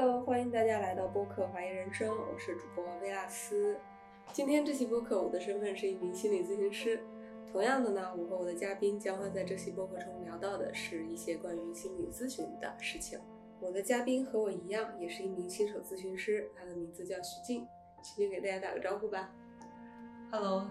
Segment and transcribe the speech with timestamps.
[0.00, 3.76] Hello，欢迎大家来到播客《怀疑人生》，我是主播薇拉斯。
[4.32, 7.00] 今天这期播客，我的身份是一名心理咨询师。
[7.50, 13.18] 同样的呢，我和我的嘉宾将会在这期播客中聊到的是一些关于心理咨询的事情。
[13.58, 17.66] 我的嘉宾和我一样，也是一名新手咨询师，他的名字叫徐静。
[18.04, 19.32] 徐静给大家打个招呼吧。
[20.30, 20.68] Hello，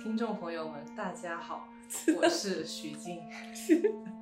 [0.00, 1.66] 听众朋友们，大家好，
[2.22, 3.20] 我是徐静。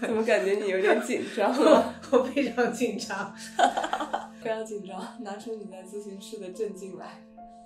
[0.00, 1.94] 怎么感觉你有点紧张了？
[2.12, 3.34] 我非常紧张。
[4.42, 7.22] 非常紧张，拿出你在咨询室的镇静来。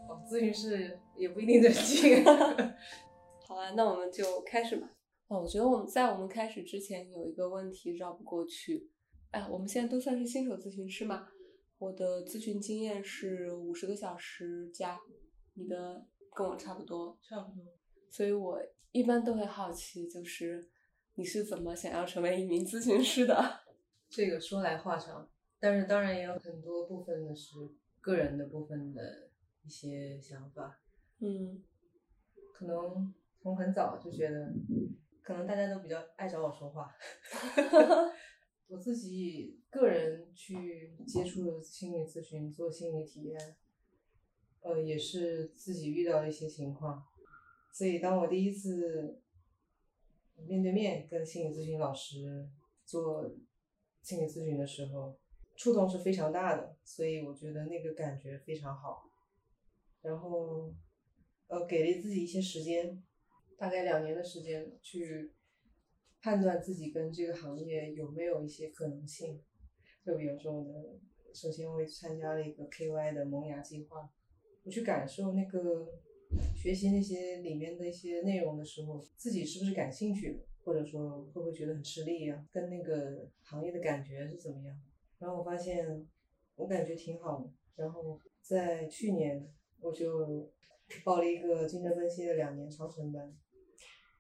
[0.09, 2.25] 哦，咨询室也不一定正经。
[3.47, 4.89] 好啊，那我们就开始吧。
[5.29, 8.91] 哦，我觉得我们在我们开始之前有一个问题绕不过去。
[9.31, 11.29] 哎，我们现在都算是新手咨询师嘛？
[11.79, 14.99] 我的咨询经验是五十个小时加，
[15.55, 17.65] 你的跟我差不多，差不多。
[18.11, 18.61] 所以我
[18.93, 20.69] 一般都会好奇，就是
[21.17, 23.61] 你是怎么想要成为一名咨询师的？
[24.11, 27.55] 这个说来话长，但是当然也有很多部分的是
[28.01, 29.31] 个人的部分的
[29.65, 30.81] 一些想法。
[31.21, 31.63] 嗯
[32.53, 34.53] 可能从很早就觉得，
[35.23, 36.91] 可能大家都比较爱找我说话。
[38.69, 43.39] 我自己个人去接触心理咨询，做心理体验，
[44.63, 47.05] 呃，也是自己遇到的一些情况。
[47.73, 49.21] 所以，当我第一次
[50.47, 52.49] 面对面跟心理咨询老师
[52.85, 53.31] 做
[54.03, 55.17] 心理咨询的时候，
[55.57, 59.09] 触动是非常大的，所以我觉得那个感觉非常好。
[60.03, 60.73] 然后，
[61.47, 63.03] 呃，给了自己一些时间，
[63.57, 65.33] 大概两年的时间去
[66.21, 69.41] 判断自己跟这个行业有没有一些可能性。
[70.05, 71.01] 就比如说我的，
[71.33, 74.11] 首先我参加了一个 KY 的萌芽计划，
[74.63, 75.89] 我去感受那个
[76.65, 84.75] 学习那些里面的一些内容的时候，自己是不是感兴趣的，或者说会不会觉得很吃力呀、跟那个行业的感觉是怎么样？
[85.19, 86.07] 然后我发现
[86.57, 89.47] 我感觉挺好的，然后在去年
[89.79, 90.51] 我就
[91.05, 93.23] 报了一个精神分析的两年长程班，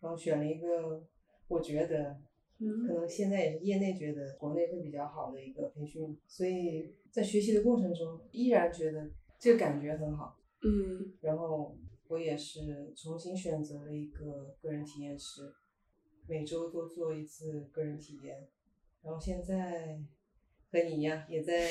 [0.00, 1.02] 然后选了一个
[1.48, 2.12] 我觉得
[2.58, 2.86] 可嗯。
[2.88, 10.36] 能现在也是业内觉得国内会比较好的一个培训，所以在学习的过程中依然觉得这个感觉很好。
[10.62, 11.14] 嗯。
[11.22, 11.74] 然后
[12.14, 15.52] 我也是重新选择了一个个人体验师，
[16.28, 18.48] 每周都做一次个人体验。
[19.02, 19.98] 然后现在
[20.70, 21.68] 和你一样，也在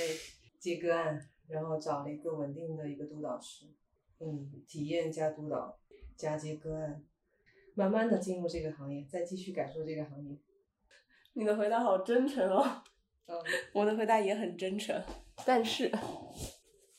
[0.59, 1.17] 接个案，
[1.47, 3.67] 然后找了一个稳定的一个督导师，
[4.19, 5.79] 嗯，体验加督导
[6.17, 7.01] 加接个案，
[7.73, 10.37] 慢慢的进入这个行业，再继续感受这个行业。
[11.31, 12.83] 你的回答好真诚哦。
[13.27, 13.37] 嗯，
[13.73, 15.01] 我的回答也很真诚，
[15.45, 15.89] 但是，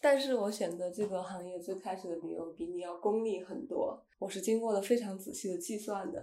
[0.04, 3.98] 但是我选择这个行业最开始的理由比你要功利很多。
[4.18, 6.22] 我是经过了非常仔细的计算的，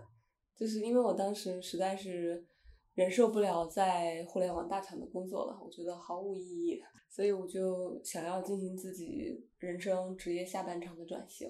[0.56, 2.46] 就是因为我当时实在是
[2.94, 11.50] 忍受不了在互联网大厂的工作了，我觉得毫无意义，所以我就想要进行自己人生职业下半场的转型。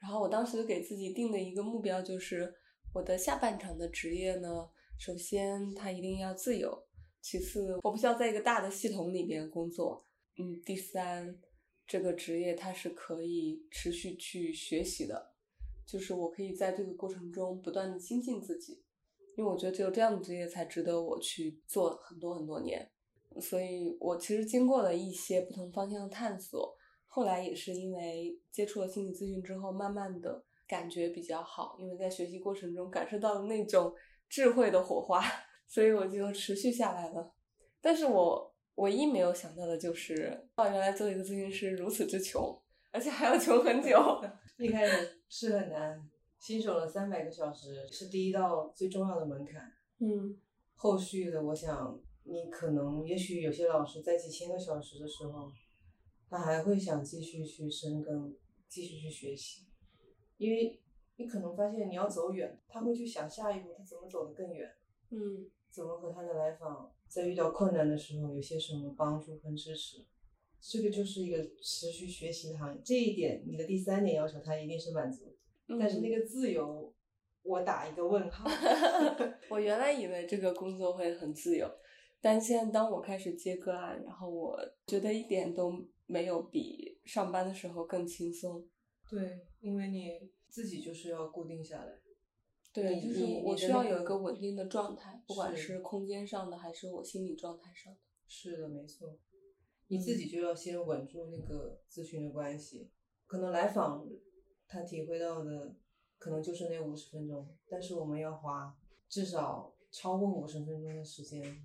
[0.00, 2.52] 然后我当时给自己定的一个目标就是，
[2.92, 4.68] 我的下半场的职业呢，
[4.98, 6.82] 首先它一定要自由，
[7.20, 10.04] 其次我不需要在一个大的系统里边工作，
[10.38, 11.38] 嗯，第三，
[11.86, 15.34] 这个职业它是可以持续去学习的，
[15.86, 18.82] 就是我可以在这个过程中不断的精进自己，
[19.36, 22.90] 因为我觉得只有这样的职业才值得我去做很多很多年，
[23.40, 26.76] 所以我其实经过了一些不同方向的探索。
[27.06, 33.94] 后来也是因为接触了心理咨询之后，慢慢的感觉比较好，因为在学习过程中感受到了那种
[34.30, 35.22] 智慧的火花，
[35.68, 37.34] 所以我就持续下来了。
[37.82, 42.60] 但是我唯一没有想到的就是，哦，原来做一个咨询师如此之穷，
[42.90, 43.98] 而且还要穷很久。
[44.58, 49.72] 一开始是很难，新手的三百个小时是第一道最重要的门槛。
[49.98, 50.36] 嗯
[50.74, 55.50] 后续的，我想你可能，也许有些老师在几千个小时的时候，
[56.28, 58.34] 他还会想继续去深耕，
[58.68, 59.66] 继续去学习，
[60.38, 60.80] 因为
[61.16, 64.68] 你可能发现你要走远，他会去想下一步他怎么走得更远，
[65.10, 70.04] 嗯怎么和他的来访在遇到困难的时候有些什么帮助跟支持。
[70.60, 75.36] 这个就是一个持续学习的行业，这一点你的第三点要求他一定是满足，
[75.66, 76.94] 嗯但是那个自由，
[77.42, 78.48] 我打一个问号。
[79.50, 81.68] 我原来以为这个工作会很自由，
[82.20, 85.72] 但现在当我开始接个案，然后我觉得一点都
[86.06, 88.64] 没有比上班的时候更轻松。
[89.10, 92.01] 对，因为你自己就是要固定下来。
[92.72, 97.98] 对，就是我需要有一个稳定的状态，不管是是空间上的还是我心理状态上的。
[98.26, 99.18] 是的，没错。
[99.88, 102.90] 你自己就要先稳住那个咨询的关系，
[103.26, 104.08] 可能来访
[104.66, 105.76] 他体会到的
[106.16, 108.74] 可能就是那五十分钟，但是我们要花
[109.06, 111.62] 至少超过五十分钟的时间，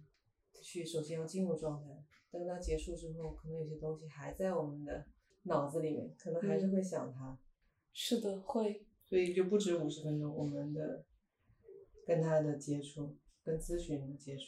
[0.62, 5.06] 去首先要进入状态，等它结束之后，可能有些东西还在我们的
[5.44, 7.40] 脑子里面，可能还是会想它。
[7.94, 8.86] 是的，会。
[9.10, 11.06] 所以就不止五十分钟，我们的
[12.06, 14.44] 跟他的接触，跟咨询的接触。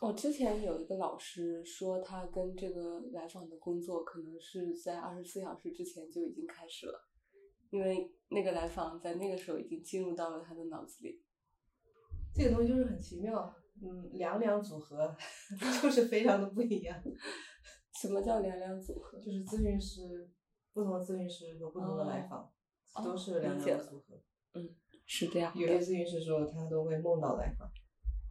[0.00, 7.08] 我之前有一个老师说，他跟这个来访的工作可能是在二十四小时之前就已经开始了，
[7.70, 11.20] 因为那个来访在那个时候已经进入到了他的脑子里。
[12.32, 13.52] 这个东西就是很奇妙，
[13.82, 15.16] 嗯，两两组合
[15.82, 17.02] 就是非常的不一样。
[18.00, 19.18] 什么叫两两组合？
[19.18, 20.30] 就是咨询师，
[20.72, 22.48] 不同的咨询师和不同的来访。
[23.02, 24.20] 都是两两组合，
[24.54, 24.74] 嗯，
[25.06, 25.52] 是这样。
[25.56, 27.70] 有些咨询师说他都会梦到来访，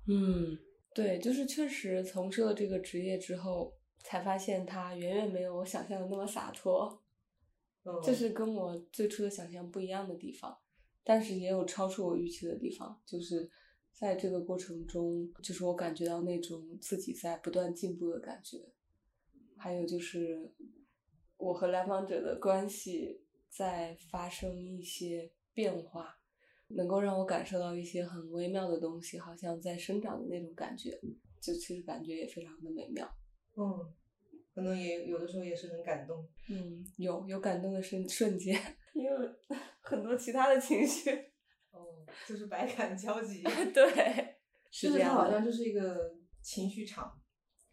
[0.08, 0.58] 嗯，
[0.94, 7.04] 对，就是确实从事了这个职业之后，才发现他远远没有我想象的那么洒脱，
[8.04, 10.58] 这是跟我最初的想象不一样的地方。
[11.04, 13.50] 但是也有超出我预期的地方，就是
[13.94, 18.58] 在这个过程中，就是我感觉到那种自己在不断进步的感觉，
[19.56, 20.54] 还有就是
[21.38, 23.24] 我和来访者的关系。
[23.50, 26.20] 在发生一些变化，
[26.68, 30.92] 能够让我感受到一些很微妙的东西，好像在生长的那种感觉，
[31.42, 33.10] 就其实感觉也非常的美妙。
[33.56, 33.94] 嗯，
[34.54, 36.28] 可能也有的时候也是很感动。
[36.50, 38.54] 嗯，有有感动的瞬瞬间，
[38.94, 39.18] 也有
[39.82, 41.10] 很多其他的情绪。
[41.72, 43.42] 哦， 就是百感交集。
[43.74, 44.36] 对，
[44.72, 45.16] 是这样。
[45.16, 47.20] 好像就是一个情绪场，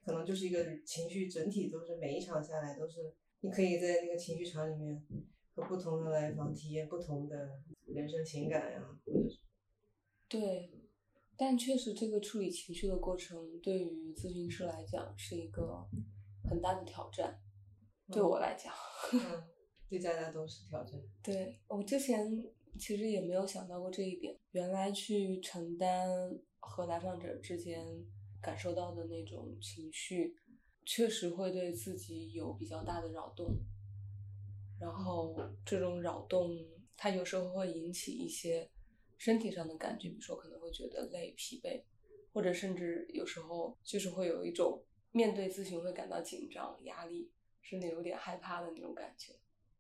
[0.05, 5.05] 可能就是一个情绪整体都是每一场下来都是，你可以在那个情绪场里面。
[5.55, 9.39] 和不同的来访体验不同的人生情感呀，或者是
[10.29, 10.71] 对，
[11.37, 15.89] 但确实这个处理情绪的过程对于咨询师来讲是一个
[16.43, 17.41] 很大的挑战，
[18.11, 18.75] 对我来讲，
[19.15, 19.45] 嗯，
[19.89, 21.01] 对大家都是挑战。
[21.23, 22.27] 对我之前
[22.79, 26.09] 其实也没有想到过这一点，原来去承担
[26.59, 27.87] 和来访者之间
[28.43, 30.35] 感受到的那种情绪，
[30.85, 33.57] 确实会对自己有比较大的扰动。
[34.85, 35.35] 然后
[35.65, 36.63] 这种扰动，
[36.95, 38.71] 它有时候会引起一些
[39.17, 41.83] 身体上的感觉，比如说可能会觉得累、疲惫，
[42.35, 47.33] 或者甚至有时候就是会有一种面对咨询会感到紧张、压力，
[47.63, 49.33] 甚至有点害怕的那种感觉。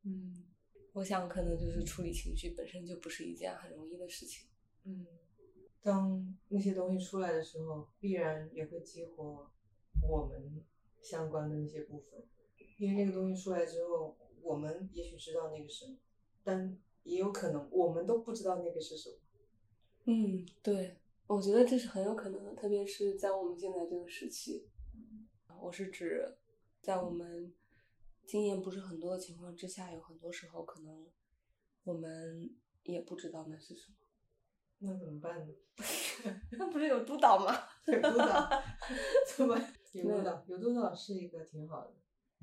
[0.04, 0.46] 嗯，
[0.94, 4.48] 我想可能就是处理情绪本身就不是一件很容易的事情。
[4.84, 5.06] 嗯，
[5.82, 9.50] 当那些东西出来的时候，必然也会激活
[10.08, 10.64] 我们
[11.02, 12.26] 相关的那些部分，
[12.78, 14.16] 因为那个东西出来之后。
[14.44, 15.96] 我们也许知道那个什么，
[16.44, 19.16] 但也有可能我们都不知道那个是什么。
[20.04, 24.68] 嗯，对，我觉得这是很有可能的，特别是在我们现在这个时期。
[25.60, 26.36] 我是指，
[26.82, 27.54] 在我们
[28.26, 31.06] 经验不是很多的情况之下，有很多时候可能
[31.84, 33.96] 我们也不知道那是什么。
[34.80, 35.54] 那怎么办呢？
[36.58, 37.54] 那不是有督导吗？
[37.86, 38.50] 有督导，
[39.34, 39.58] 怎么
[39.94, 40.44] 有督导？
[40.46, 41.94] 有督导是一个挺好的。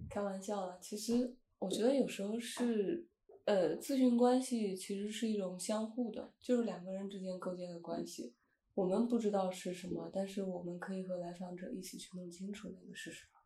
[0.10, 1.38] 开玩笑了，其实。
[1.62, 3.08] 我觉得有时候是，
[3.46, 8.34] 呃，咨询关系其实是一种相互的，就是两个人之间构建的关系。
[8.74, 13.40] 我们不知道是什么，但是我们可以和来访者一起去弄清楚那个是什么。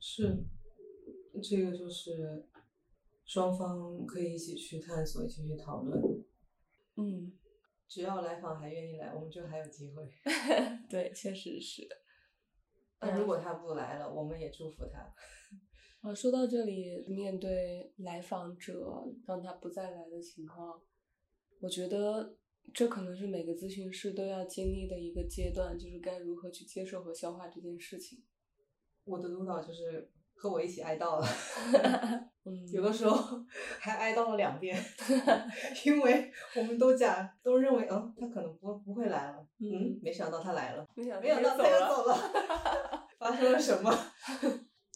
[0.00, 0.44] 是，
[1.42, 2.48] 这个就是
[3.26, 6.00] 双方可以一起去探索，一起去讨论。
[6.96, 7.32] 嗯，
[7.86, 10.08] 只要来访还愿意来，我们就还有机会。
[10.88, 11.86] 对，确实是。
[12.98, 15.14] 但如果他不来了，我们也祝福他。
[16.00, 20.80] 啊，说到这里，面对来访者让他不再来的情况，
[21.60, 22.36] 我觉得
[22.72, 28.22] 这可能是每个咨询师都要经历的一个阶段，就是该如何去接受和消化这件事情。
[29.04, 31.26] 我的督导就是和我一起哀悼了，
[32.46, 33.44] 嗯，有的时候
[33.80, 34.80] 还哀悼了两遍，
[35.84, 42.16] 因为我们都讲都认为，嗯，他可能不不会来了，嗯，没想到他来了，没想到他又走了，
[43.18, 43.90] 发生了什么？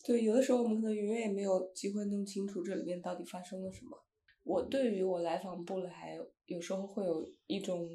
[0.04, 3.96] 对，有的时候我们可能永远也没有机会弄清楚这里面到底发生了什么。
[4.42, 7.88] 我对于我来访不来，有时候会有一种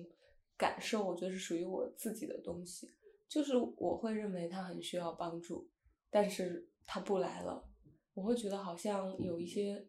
[0.57, 2.89] 感受，我觉得是属于我自己的东西，
[3.27, 5.69] 就是我会认为他很需要帮助，
[6.09, 7.69] 但是他不来了，
[8.13, 9.85] 我会觉得好像有一些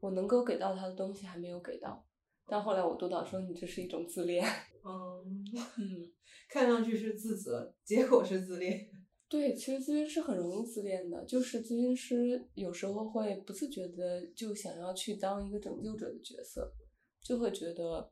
[0.00, 2.06] 我能够给到他的东西还没有给到。
[2.46, 4.44] 但后来我督导说，你这是一种自恋。
[4.84, 5.44] 嗯
[5.78, 6.12] 嗯，
[6.50, 8.86] 看上去是自责，结果是自恋。
[9.28, 16.72] 对，其实咨询师很容易自恋的，就是咨询师有时候会不自觉的就想要去当一个拯救者的角色，
[17.20, 18.10] 就会觉得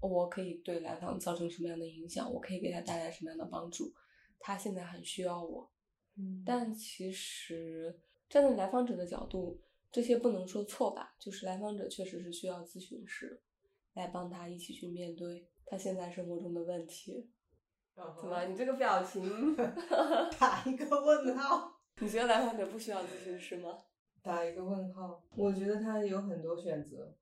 [0.00, 3.92] 我可以对来访造成什么样的影响，我可以给他带来什么样的帮助，
[4.38, 5.70] 他现在很需要我。
[6.16, 9.60] 嗯，但其实站在来访者的角度，
[9.92, 13.42] 这些不能说错吧，就是来访者确实是需要咨询师
[13.92, 17.28] 来帮他一起去面对他现在生活中的问题。
[17.94, 18.44] 怎么？
[18.46, 19.54] 你这个表情
[20.38, 21.72] 打一个问号？
[22.00, 23.78] 你觉得来访者不需要咨询师吗？
[24.22, 25.22] 打一个问号。
[25.36, 27.14] 我觉得他有很多选择，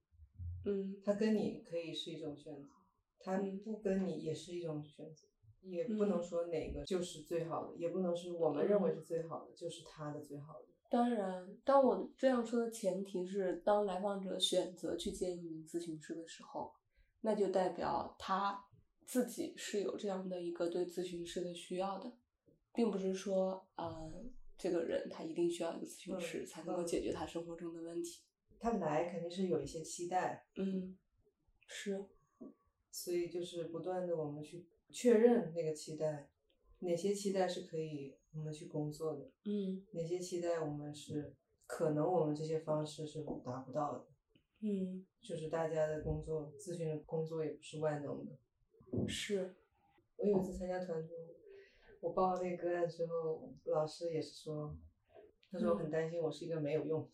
[0.65, 2.69] 嗯他跟你可以是一种选择，
[3.21, 5.27] 他嗯不跟你也是一种选择，
[5.61, 10.67] 也不能说哪个就是最好的，也不能是我们认为是最好的，就是他的最好的。
[10.89, 16.73] 当然，当我这样说的前提是，当来访者选择去见一名咨询师的时候，
[17.23, 18.63] 那就代表他
[19.07, 22.13] 自己是有这样的一个对咨询师的需要的，
[22.75, 24.25] 并不是说，呃，
[24.57, 28.23] 这个人他一定需要一个咨询师嗯才能够嗯解决他生活中的问题。
[28.59, 30.97] 他来肯定是有一些期待，嗯，
[31.67, 32.05] 是，
[32.91, 36.31] 所以就是不断的我们去确认那个期待，
[36.79, 41.35] 哪些期待是可以我们去工作的，嗯哪些期待我们是
[41.67, 44.07] 可能我们这些方式是达不到的。
[44.61, 48.39] 嗯，就是大家的工作，咨询的工作也不是万能的。
[49.09, 49.55] 是，
[50.17, 51.17] 我有一次参加团综，
[52.01, 54.77] 我报那个的时候，老师也是说，
[55.51, 57.09] 他说我很担心我是一个没有用，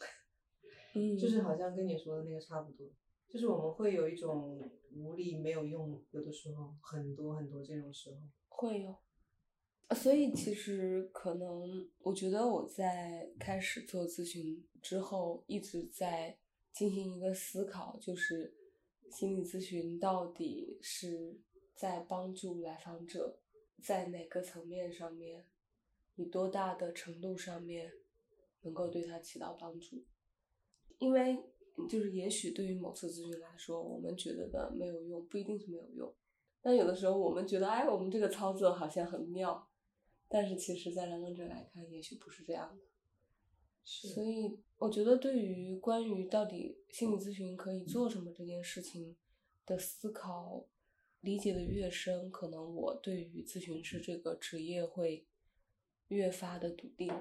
[0.95, 2.89] 嗯， 就是好像跟你说的那个差不多，
[3.29, 8.17] 就是我们会有一种无力、没有用，有的时候很多很多这种时候。
[8.49, 8.97] 会有，
[9.87, 16.39] 呃所以其实可能，我觉得我在开始做咨询之后，一直在
[16.73, 18.55] 进行一个思考，就是
[19.11, 21.41] 心理咨询到底是
[21.79, 23.39] 在帮助来访者
[23.81, 25.47] 在哪个层面上面，
[26.17, 27.93] 以多大的程度上面
[28.63, 30.05] 能够对他起到帮助，
[30.99, 31.39] 因为
[31.89, 36.13] 就是也许对于某次咨询来说，我们觉得的没有用，不一定是没有用。
[36.61, 39.71] 但有的时候我们觉得，哎，我们这个操作好像很妙，
[40.27, 42.83] 但是其实，在来访者来看，也许不是这样的。
[43.85, 49.17] 所以，我觉得对于关于到底心理咨询可以做什么这件事情
[49.65, 50.67] 的思考，
[51.21, 55.27] 理解的越深，可能我对于咨询师这个职业会
[56.09, 57.13] 越发的笃定。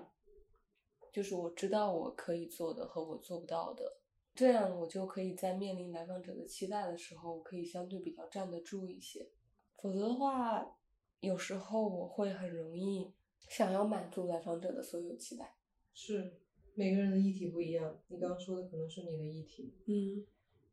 [1.11, 3.97] 就是我知道我可以做的和我做不到的，
[4.35, 9.31] 这样我就可以在面临来访者的期待的时候，可以相对比较站得住一些。
[9.77, 10.77] 否则的话，
[11.19, 13.11] 有时候我会很容易
[13.49, 15.55] 想要满足来访者的所有期待。
[15.93, 16.39] 是
[16.75, 20.23] 每个人的议题不一样，你刚刚说的可能是你的议题，嗯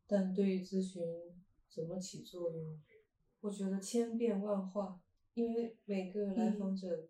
[0.07, 1.03] 但对于咨询
[1.71, 2.79] 怎么起作用，
[3.45, 4.99] 我觉得千变万化，
[5.35, 7.07] 因为每个来访者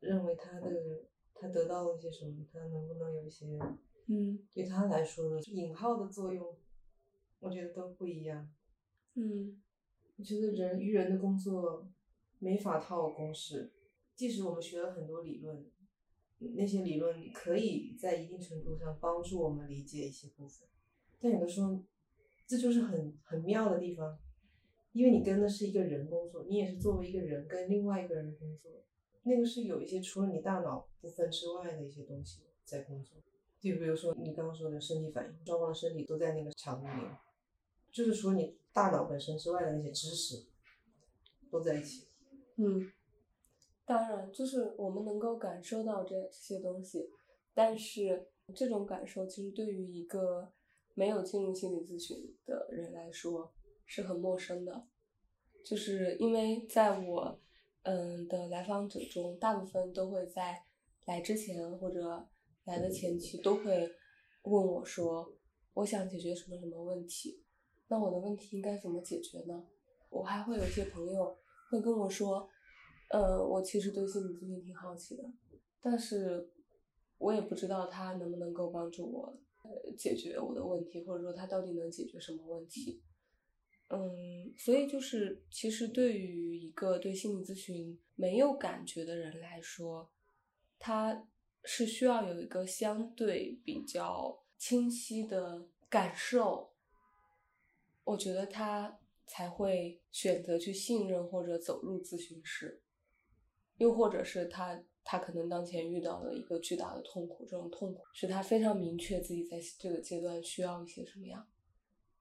[0.00, 0.68] 认为他的、
[1.32, 3.46] 他得到了一些什么，他能不能有一些
[4.08, 4.40] 嗯。
[4.52, 6.58] 对他来说的引号的作用，
[7.38, 8.52] 我觉得都不一样。
[9.14, 9.62] 嗯。
[10.16, 11.88] 我觉得人与人的工作
[12.40, 13.72] 没法套公式，
[14.16, 15.64] 即使我们学了很多理论，
[16.56, 20.66] 那些理论可以在一定程度上帮助我们理解一些部分，
[21.20, 21.80] 但有的时候
[22.48, 24.18] 这就是很很妙的地方，
[24.92, 28.70] 因为你跟的是一个人工作，你也是作为一个人跟另外一个人工作，
[29.22, 33.16] 那个是有一些除了你大脑部分之外的一些东西在工作，
[33.60, 37.06] 就比如说你刚刚说的身体反应，双方的身体都在那个场域里，
[37.90, 40.44] 就是除了你大脑本身之外的那些知识
[41.50, 42.06] 都在一起。
[42.56, 42.92] 嗯，
[43.86, 47.08] 当然，就是我们能够感受到这这些东西，
[47.54, 50.52] 但是这种感受其实对于一个
[50.92, 53.52] 没有进入心理咨询的人来说
[53.94, 54.86] 是很陌生的，
[55.62, 57.38] 就是因为在我
[57.82, 60.64] 嗯的来访者中，大部分都会在
[61.04, 62.26] 来之前或者
[62.64, 63.86] 来的前期都会
[64.44, 65.36] 问我说，
[65.74, 67.44] 我想解决什么什么问题，
[67.88, 69.62] 那我的问题应该怎么解决呢？
[70.08, 71.36] 我还会有一些朋友
[71.70, 72.48] 会跟我说，
[73.10, 75.24] 呃，我其实对心理咨询挺好奇的，
[75.82, 76.50] 但是
[77.18, 83.02] 我也不知道他能不能够帮助我呃解决我的问题，或者说他到底能解决什么问题。
[83.94, 90.10] 嗯，所以就是其实对于一个对心理咨询没有感觉的人来说，
[90.78, 91.28] 他
[91.62, 96.72] 是需要有一个相对比较清晰的感受，
[98.04, 102.80] 我觉得他才会选择去信任或者走入咨询室，
[103.76, 111.46] 又或者是他他可能当前遇到了一个巨大的痛苦，这种痛苦使他非常明确自己在这个阶段需要一些什么样。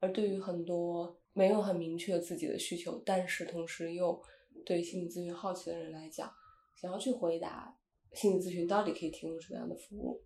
[0.02, 4.22] 而对于很多没有很明确自己的需求，但是同时又
[4.66, 6.30] 对心理咨询好奇的人来讲，
[6.76, 7.78] 想要去回答
[8.14, 10.22] 心理咨询到底可以提供什么样的服务，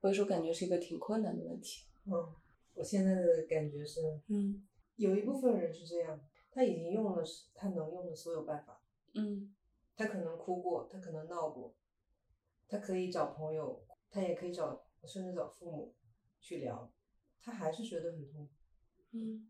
[0.00, 1.84] 我有时候感觉是一个挺困难的问题。
[2.06, 2.34] 嗯，
[2.74, 4.66] 我现在的感觉是，嗯
[4.96, 6.18] 有一部分人是这样，
[6.50, 7.22] 他已经用了
[7.54, 8.80] 他能用的所有办法，
[9.14, 9.54] 嗯
[9.94, 11.74] 他可能哭过，他可能闹过，
[12.66, 15.94] 他可以找朋友，他也可以找甚至找父母
[16.40, 16.90] 去聊，
[17.42, 18.52] 他还是觉得很痛苦，
[19.12, 19.46] 嗯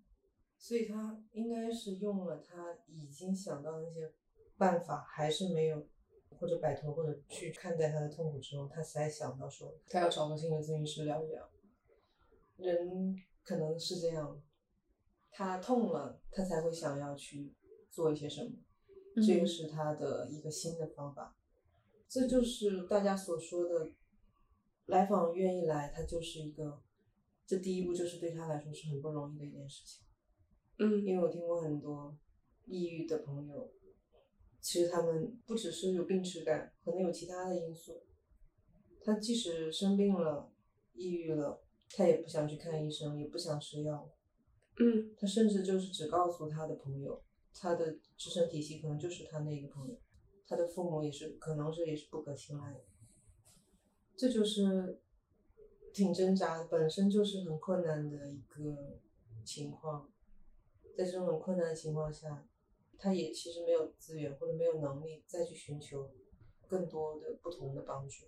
[0.57, 4.13] 所以他应该是用了他已经想到的那些
[4.57, 5.87] 办法，还是没有
[6.39, 11.49] 或者摆脱或者去看待他的痛苦之后，他才想到说他要找个心理咨询师聊一聊。
[12.57, 14.43] 人可能是这样，
[15.31, 17.55] 他痛了，他才会想要去
[17.89, 18.51] 做一些什么，
[19.25, 21.37] 这个是他的一个新的方法。
[22.09, 23.93] 这就是大家所说的，
[24.87, 26.83] 来访愿意来，他就是一个，
[27.49, 30.05] 这第一步就是对他来说是很不容易的一件事情。
[30.77, 32.15] 嗯，因为我听过很多
[32.67, 33.73] 抑郁的朋友，
[34.61, 38.03] 其实他们不只是有病耻感，可能有其他的因素。
[39.03, 40.53] 他即使生病了、
[40.93, 44.13] 抑郁了，他也不想去看医生，也不想吃药。
[44.79, 47.25] 嗯，他甚至就是只告诉他的朋友，
[47.55, 49.99] 他的支撑体系可能就是他那个朋友，
[50.47, 52.85] 他的父母也是，可能是也是不可信赖的。
[54.17, 55.01] 这就是
[55.93, 58.99] 挺挣扎的，本身就是很困难的一个
[59.45, 60.11] 情况。
[60.97, 62.47] 在这种很困难的情况下，
[62.99, 66.11] 他也其实没有资源或者没有能力再去寻求
[66.67, 68.27] 更多的不同的帮助。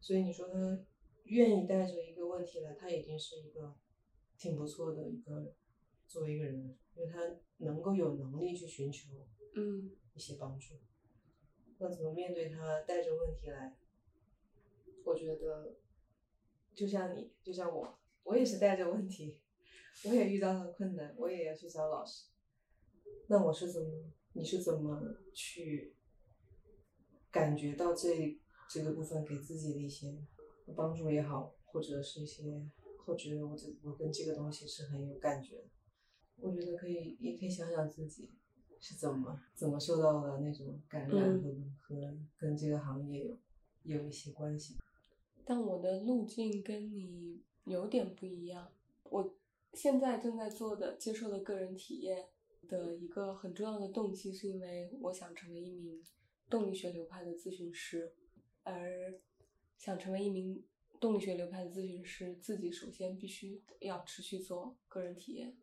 [0.00, 0.84] 所以你说他
[1.24, 3.74] 愿意带着一个问题来，他已经是一个
[4.38, 5.52] 挺不错的一个
[6.06, 7.20] 作为一个人，因为他
[7.58, 9.10] 能够有能力去寻求
[9.54, 10.74] 嗯一些帮助。
[11.78, 13.76] 那怎么面对他带着问题来？
[15.04, 15.74] 我觉得，
[16.76, 19.40] 就像你，就像我，我也是带着问题，
[20.04, 22.26] 我也遇到了困难，我也要去找老师。
[23.28, 23.88] 那我是怎么？
[24.34, 25.00] 你是怎么
[25.32, 25.96] 去
[27.30, 30.22] 感觉到这这个部分给自己的一些
[30.76, 32.70] 帮助也好，或者是一些，
[33.06, 35.64] 或觉得我这我跟这个东西是很有感觉的。
[36.36, 38.30] 我觉得可以，也可以想想自己
[38.78, 41.48] 是怎么怎么受到的那种感染和、
[41.80, 43.38] 和跟这个行业有
[43.84, 44.76] 有一些关系。
[45.46, 48.72] 但我的路径跟你有点不一样。
[49.04, 49.36] 我
[49.72, 52.28] 现在正在做的、接受的个人体验
[52.68, 56.02] 的一个很重要的动机，是因为我想成为一名
[56.50, 58.12] 动力学流派的咨询师，
[58.64, 59.20] 而
[59.78, 60.64] 想成为一名
[60.98, 65.56] 动力学流派的咨询师，自己首先必须要持续做个人体验，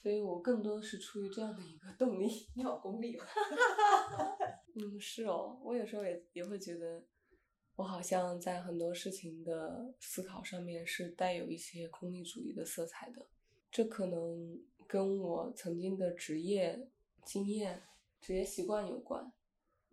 [0.00, 2.28] 所以我更多的是出于这样的一个动力。
[2.54, 3.24] 你好功利哦。
[4.76, 7.02] 嗯，是哦，我有时候也也会觉得，
[7.80, 13.26] 我好像在很多事情的思考上面是带有一些功利主义的色彩的。
[13.70, 16.90] 这可能跟我曾经的职业
[17.24, 17.82] 经验、
[18.20, 19.32] 职业习惯有关，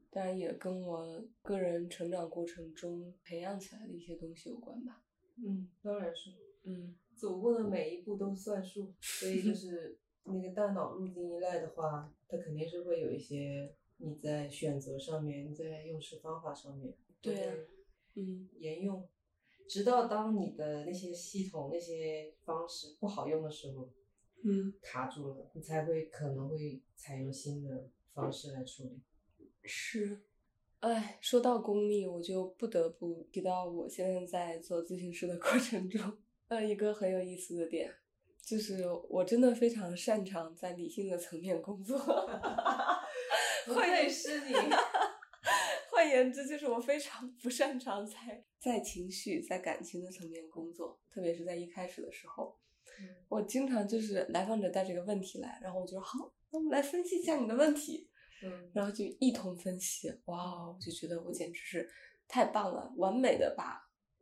[0.09, 5.01] 当然也跟我个人成长过程中培养起来的一些东西有关吧。
[5.37, 6.31] 嗯，当然是。
[6.63, 17.65] 嗯走过的每一步都算数，所以就 是那个大脑路径依赖的话，它肯定是会有一些你在选择上面，你在用事方法上面，对
[18.17, 19.07] 嗯沿用，
[19.69, 23.87] 直到当你的那些系统、那些方式不好用的时候，
[24.43, 28.99] 嗯，卡住了，你才会可能会采用新的方式来处理。
[29.63, 30.23] 是。
[30.79, 36.17] 哎，说到功利，我就不得不提到我现在在做咨询师的过程中，
[36.49, 37.91] 呃，一个很有意思的点，
[38.43, 41.97] 就是我真的非常擅长在理性的层面工作。
[43.65, 44.53] 不愧是你，
[46.07, 52.57] 换言之，就是我非常不擅长在在情绪、在感情的层面工作，特别是在一开始的时候，
[53.01, 58.09] 嗯我经常就是来访者带着个问题来，然后我就说好，那我们来分析一下你的问题，
[58.41, 61.89] 嗯然后就一通分析，哇，哦我就觉得我简直是
[62.25, 63.77] 太棒了，完美的把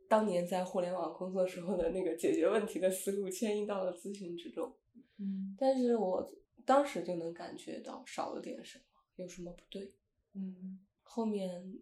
[0.08, 4.76] 当年在互联网工作时候的那个解决问题的思路迁移到了咨询之中。
[5.20, 9.94] 嗯但是我当时就能感觉到少了点什么，有什么不对。
[10.34, 11.78] 嗯后面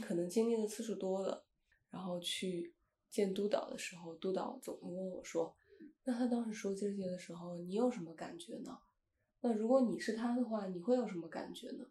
[0.00, 1.44] 可能经历的次数多了，
[1.90, 2.72] 然后去
[3.10, 5.54] 见督导的时候，督导总会问我说
[6.04, 8.78] ：“那他当时说这些的时候，你有什么感觉呢？
[9.40, 11.86] 那如果你是他的话，你会有什么感觉呢？”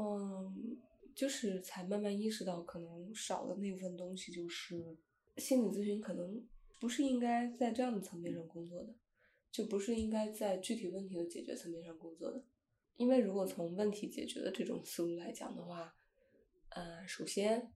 [0.00, 0.78] 嗯，
[1.14, 4.96] 就是才慢慢意识到，可能少的那份东西就是
[5.36, 6.46] 心理咨询，可能
[6.78, 8.94] 不是应该在这样的层面上工作的，
[9.50, 12.42] 就不是应该在具体问题的解决层面上工作的。
[12.98, 15.94] 因为如果从问题解决的这种思路来讲的话，
[16.70, 17.72] 呃，首先，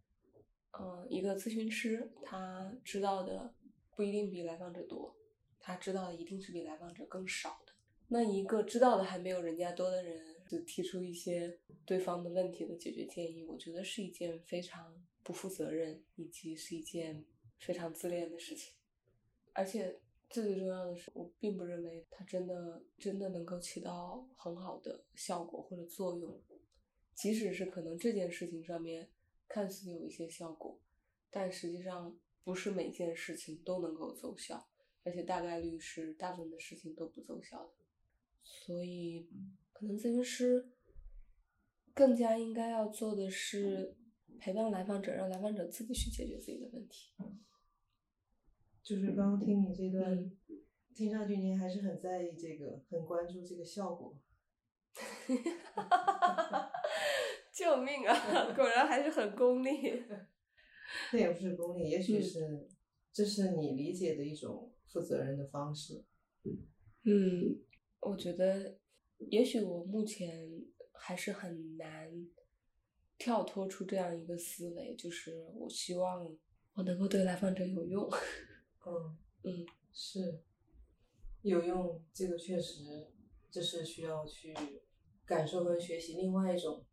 [0.73, 3.55] 呃，一个咨询师他知道的
[3.95, 5.17] 不一定比来访者多，
[5.61, 7.73] 他知道的一定是比来访者更少的。
[8.09, 17.25] 那一个知道的还没有人家多的人，就提出一些对方的问题的解决建议，我觉得是一件非常不负责任，以及是一件
[17.61, 18.75] 非常自恋的事情。
[19.53, 20.01] 而且
[20.33, 26.41] 最最重要的是，我并不认为它真的真的能够起到很好的效果或者作用。
[27.15, 29.11] 即使是可能这件事情上面
[29.47, 30.81] 看似有一些效果，
[31.31, 34.67] 但实际上不是每件事情都能够奏效，
[35.05, 37.73] 而且大概率是大部分的事情都不奏效的。
[38.43, 39.29] 所以，
[39.75, 40.71] 可能咨询师
[41.93, 43.95] 更加应该要做的是
[44.41, 47.13] 陪伴来访者，让来访者自己去解决自己的问题。
[48.93, 50.31] 就是刚刚听你这段，嗯
[50.95, 54.15] 听上去您还是很在意这个，很关注这个效果。
[57.55, 58.53] 救命啊！
[58.55, 59.71] 果然还是很功利。
[61.15, 62.69] 那也不是功利，也许嗯是、
[63.11, 66.05] 这是你理解的一种负责任的方式。
[67.05, 67.59] 嗯，
[68.01, 68.79] 我觉得
[69.17, 70.47] 也许我目前
[70.93, 72.29] 还是很难
[73.17, 76.31] 跳脱出这样一个思维，就是我希望
[76.75, 78.07] 我能够对来访者有用。
[78.87, 80.43] 嗯嗯，是
[81.43, 83.13] 有用，这个确实
[83.51, 84.55] 这是需要去
[85.25, 86.85] 感受和学习另外一种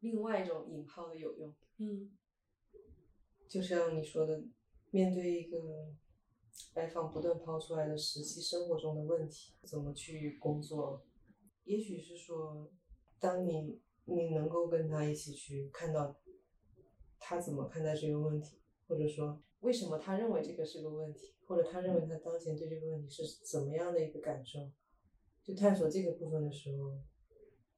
[0.00, 1.54] 另外一种引号的有用。
[1.78, 2.10] 嗯
[3.48, 4.44] 就像你说的，
[4.90, 5.92] 面对一个
[6.74, 11.04] 来访不断抛出来的实际生活中的问题，怎么去工作？
[11.64, 12.70] 也许是说，
[13.18, 16.16] 当你你能够跟他一起去看到
[17.18, 24.70] 他怎么看待这个问题，或者说为什么他认为这个是个问题，或者他认为他当前对这个问题是怎么样的一个感受，
[25.42, 26.98] 就探索这个部分的时候，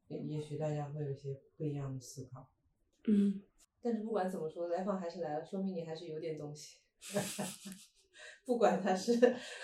[0.08, 2.48] 也也许大家会有一些不一样的思考。
[3.06, 3.42] 嗯。
[3.84, 6.78] 但是不管怎么说，来访还是来了，说明你还是有点东西。
[8.46, 9.12] 不管他是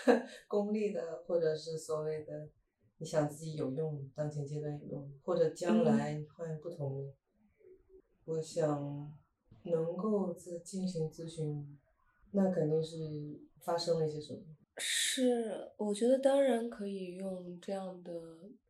[0.49, 2.49] 功利的，或者是所谓的
[2.99, 7.15] 你想自己有用，当前阶段有用，或者将来换不同的，
[8.25, 9.17] 我想
[9.63, 11.79] 能够在进行咨询，
[12.33, 12.97] 那肯定是
[13.61, 14.41] 发生了一些什么。
[14.77, 18.13] 是，我觉得当然可以用这样的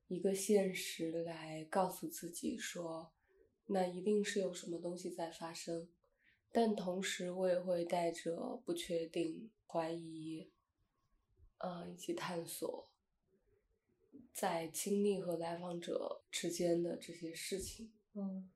[0.07, 3.13] 一个现实来告诉自己说，
[3.67, 5.89] 那一定是有什么东西在发生，
[6.51, 10.51] 但同时我也会带着不确定、怀疑，
[11.59, 12.89] 呃，以及探索，
[14.33, 17.93] 在经历和来访者之间的这些事情。
[18.15, 18.49] 嗯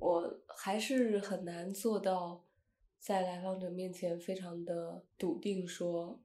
[0.00, 2.44] 我还是很难做到
[2.98, 6.22] 在来访者面前非常的笃定说，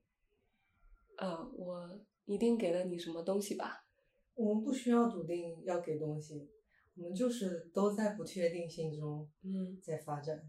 [1.17, 3.87] 呃，我一定给了你什么东西吧？
[4.35, 6.49] 我们不需要笃定要给东西，
[6.95, 10.43] 我们就是都在不确定性中嗯，在发展。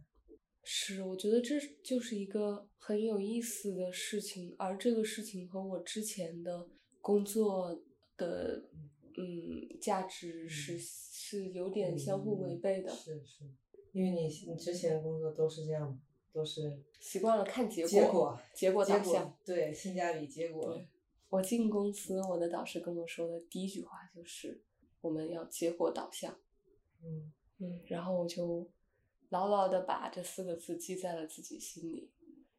[0.62, 6.66] 是，我觉得这就是一个很有意思的事情，而这个事情和我之前的
[7.02, 7.82] 工作
[8.16, 8.64] 的
[9.18, 12.90] 嗯价值是是有点相互违背的。
[12.90, 13.44] 是是，
[13.92, 16.00] 因为你你之前的工作都是这样，
[16.34, 19.38] 都是习惯了看结果，结果导向。
[19.44, 20.76] 对性价比结果，
[21.28, 24.60] 我进公司，我的导师跟我说的第一句话就是
[25.00, 26.36] 我们要结果导向。
[27.04, 28.68] 嗯嗯，然后我就
[29.28, 32.10] 牢牢的把这四个字记在了自己心里，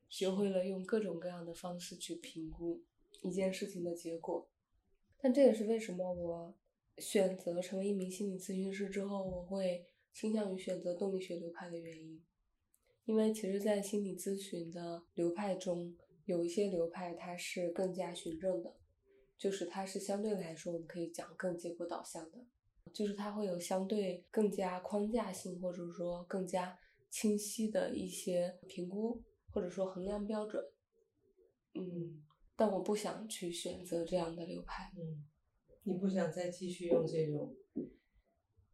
[0.08, 2.82] 学会了用各种各样的方式去评估
[3.24, 4.48] 一件事情的结果。
[5.18, 6.54] 但这也是为什么我
[6.98, 12.22] 选择成为一名心理咨询师之后，我会倾向于选择动力学流派的原因。
[13.06, 18.76] 因为其实，在心理咨询的流派中，有一些流派它是更加循证的，
[19.38, 22.46] 就是它是相对来说我们可以讲更结果导向的。
[22.94, 26.78] 就是它会有相对更加框架性，或者说更加
[27.10, 30.64] 清晰的一些评估，或者说衡量标准。
[31.74, 32.24] 嗯，
[32.56, 34.92] 但我不想去选择这样的流派。
[34.98, 35.26] 嗯，
[35.84, 37.56] 你不想再继续用这种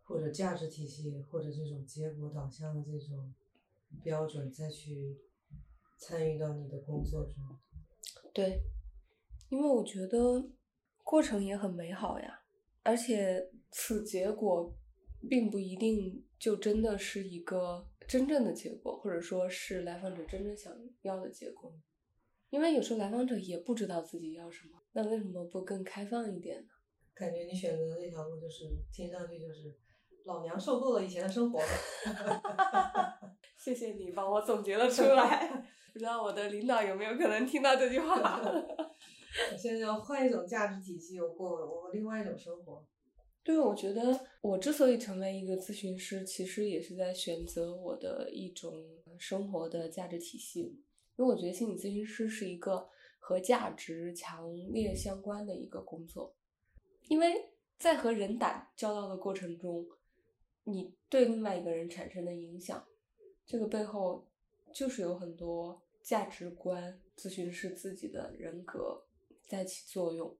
[0.03, 3.33] 或者价值体系或者这种结果导向的这种
[4.03, 5.17] 标准再去
[5.97, 7.35] 参与到你的工作中。
[8.33, 8.61] 对，
[9.49, 10.49] 因为我觉得
[11.03, 12.41] 过程也很美好呀，
[12.83, 14.73] 而且此结果
[15.29, 21.73] 并不一定就真的是一个真正的结果，或者说是来访者真正想要的结果。
[22.49, 26.67] 因为有时候来访者也不知道自己要什么，那为什么不更开放一点呢？
[27.13, 29.77] 感觉你选择的这条路就是听上去就是
[30.25, 31.65] 老娘受够了以前的生活了。
[33.61, 35.47] 谢谢你帮我总结了出来，
[35.93, 38.41] 不知道我的领导有没有可能听到这句话？
[38.41, 42.83] 我现在要换一种价值体系，我过我另外一种生活。
[43.43, 48.73] 对，我觉得我之所以成为一个咨询师，其实也是在选择我的一种
[49.19, 50.61] 生活的价值体系。
[51.17, 56.35] 因为我觉得心理咨询师是一个和价值强烈相关的一个工作，
[57.09, 57.35] 因为
[57.77, 59.85] 在和人打交道的过程中，
[60.63, 62.83] 你对另外一个人产生的影响，
[63.51, 64.25] 这个背后
[64.73, 69.03] 就是有很多价值观、咨询师自己的人格
[69.45, 70.37] 在起作用。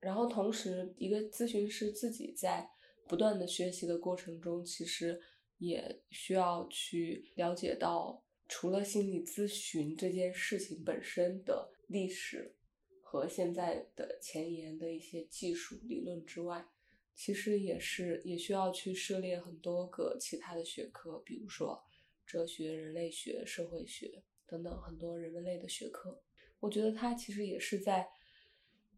[0.00, 2.70] 然后同时，一个咨询师自己在
[3.06, 5.20] 不断的学习的过程中，其实
[5.58, 12.56] 也需要去了解到，除了心理咨询这件事情本身的历史
[13.02, 16.66] 和现在的前沿的一些技术理论之外，
[17.14, 21.84] 其实也是也需要去涉猎很多个其他的学科，比如说
[22.28, 26.22] 哲学、人类学、社会学等等很多人文类的学科。
[26.60, 28.06] 我觉得他其实也是在，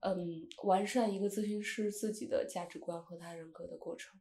[0.01, 4.19] 嗯，完善一个咨询师自己的价值观和他人格的过程。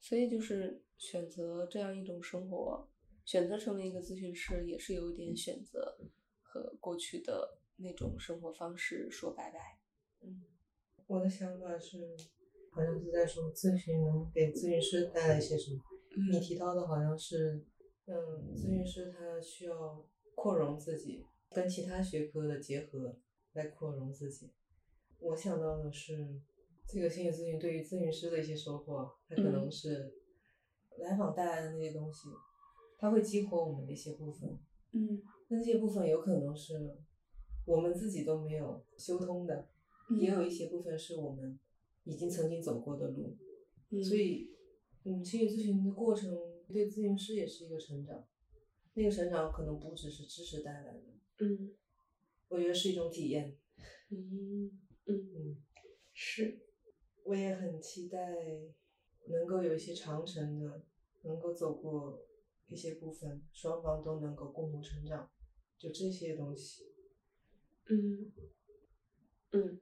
[0.00, 2.88] 所以就是选择这样一种生活，
[3.24, 5.98] 选择成为一个咨询师，也是有一点选择
[6.40, 9.78] 和过去的那种生活方式说拜拜。
[10.22, 10.42] 嗯，
[11.06, 12.16] 我的想法是，
[12.70, 15.80] 好像是在说咨询能给咨询师带来一些什么。
[16.32, 17.64] 你提到的好像是，
[18.08, 21.24] 嗯，咨询师他需要扩容自己。
[21.50, 23.16] 跟其他学科的结合
[23.54, 24.50] 来扩容自己，
[25.18, 26.38] 我想到的是，
[26.86, 30.12] 这个心理咨询对于咨询师的一些收获，它可能是
[30.98, 32.28] 来访带来的那些东西，
[32.98, 34.58] 它会激活我们的一些部分，
[34.92, 36.98] 嗯，那这些部分有可能是
[37.64, 39.70] 我们自己都没有修通的，
[40.20, 41.58] 也有一些部分是我们
[42.04, 43.34] 已经曾经走过的路，
[44.02, 44.50] 所以，
[45.04, 46.36] 嗯，心理咨询的过程
[46.72, 48.26] 对咨询师也是一个成长，
[48.94, 51.04] 那个成长可能不只是知识带来的。
[51.38, 51.74] 嗯，
[52.48, 53.56] 我觉得是一种体验。
[54.10, 54.70] 嗯
[55.06, 55.64] 嗯嗯，
[56.12, 56.60] 是。
[57.24, 58.18] 我也很期待
[59.26, 60.86] 能够有一些长程的，
[61.24, 62.26] 能够走过
[62.68, 65.30] 一些部分，双方都能够共同成长，
[65.76, 66.84] 就这些东西。
[67.90, 68.32] 嗯
[69.52, 69.80] 嗯，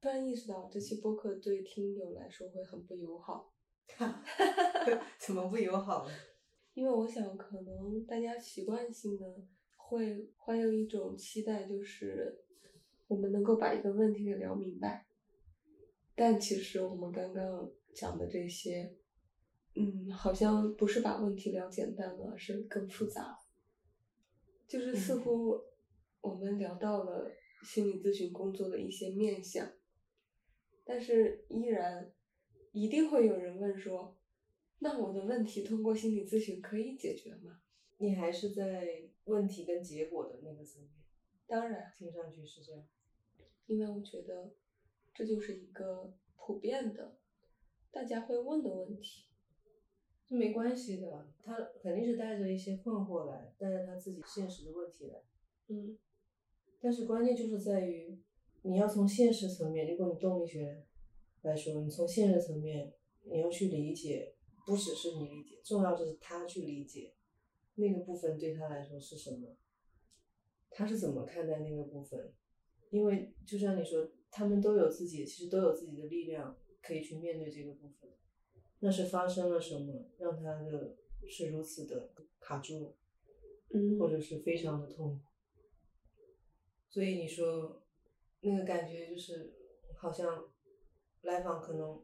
[0.00, 3.53] 突然意识到这期播客对听友来说会很不友好。
[5.18, 6.14] 怎么不友好呢？
[6.74, 9.24] 因为我想，可能大家习惯性的。
[9.86, 12.42] 会怀有一种期待，就是
[13.06, 15.06] 我们能够把一个问题给聊明白。
[16.14, 18.96] 但其实我们刚刚讲的这些，
[19.74, 23.38] 嗯，好像不是把问题聊简单了，而是更复杂。
[24.66, 25.60] 就是似乎
[26.22, 27.30] 我们聊到了
[27.62, 29.70] 心理咨询工作的一些面向，
[30.82, 32.10] 但是依然
[32.74, 34.16] 一定会有人问说
[34.80, 37.60] ：“那我的问题通过心理咨询可以解决吗？”
[37.98, 40.90] 你还是在问题跟结果的那个层面，
[41.46, 42.84] 当然，听上去是这样，
[43.66, 44.52] 因为我觉得
[45.14, 47.16] 这就是一个普遍的，
[47.92, 49.26] 大家会问的问题，
[50.28, 55.22] 这没关系的，他肯定是带着一些困惑来，带着他自己现实的问题来，
[55.68, 55.96] 嗯，
[56.80, 58.18] 但是关键就是在于
[58.62, 60.84] 你要从现实层面，如果你动力学
[61.44, 64.34] 来说，你从现实层面你要去理解，
[64.66, 67.14] 不只是你理解，重要的是他去理解。
[67.76, 69.56] 那个部分对他来说是什么？
[70.70, 72.32] 他是怎么看待那个部分？
[72.90, 78.10] 因为就像你说，他们都有自己，其实都有自己的力量可以去面对这个部分。
[78.80, 80.96] 那是发生了什么，让他的
[81.28, 82.94] 是如此的卡住，
[83.70, 85.20] 嗯，或者是非常的痛苦。
[86.88, 87.82] 所以你说
[88.40, 89.52] 那个感觉就是，
[89.96, 90.48] 好像
[91.24, 92.00] 来访可能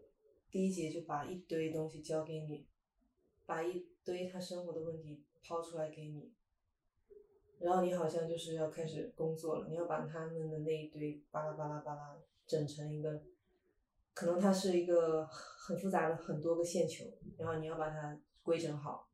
[0.51, 2.67] 第一节就把一堆东西交给你，
[3.47, 5.25] 把一堆他生活的问题。
[5.43, 6.31] 抛出来给你，
[7.59, 12.15] 然后你好像就是要开始工作了，你要把他们的那一堆巴拉巴拉巴拉
[12.47, 13.23] 整成一个，
[14.13, 17.07] 可能它是一个很复杂的很多个线球，
[17.39, 19.09] 然后你要把它规整好，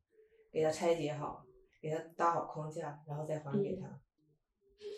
[0.51, 1.45] 给它拆解好，
[1.79, 3.97] 给它搭好框架，然后再还给他。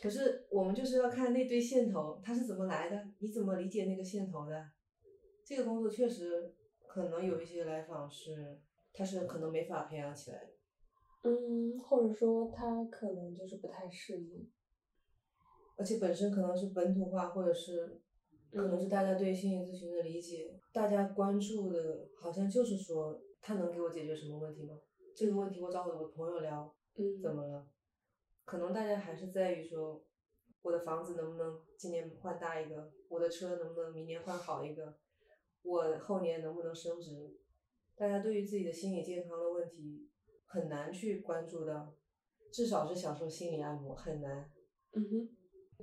[0.02, 4.66] 可是我们就是要看那堆线头它是怎么来的，你怎么理解那个线头的？
[5.50, 6.54] 这个工作确实
[6.88, 8.60] 可能有一些来访是，
[8.94, 10.52] 他是可能没法培养起来的。
[11.24, 14.48] 嗯，或者说他可能就是不太适应，
[15.76, 18.00] 而且本身可能是本土化，或者是
[18.52, 24.80] 可能是大家对心理咨询的理解，大家关注的好像就是说他能给我解决什么问题吗？
[25.16, 27.68] 这个问题我找我的朋友聊，嗯，怎么了？
[28.46, 30.06] 可能大家还是在于说
[30.62, 34.96] 我的房子能不能今年换大一个，我的车能不能明年换好一个，
[35.64, 37.38] 我后年能不能升职？
[37.96, 40.06] 大家对于自己的心理健康的问题。
[40.52, 41.94] 很难去关注到，
[42.52, 44.52] 至少是享受心理按摩很难。
[44.94, 45.30] 嗯哼，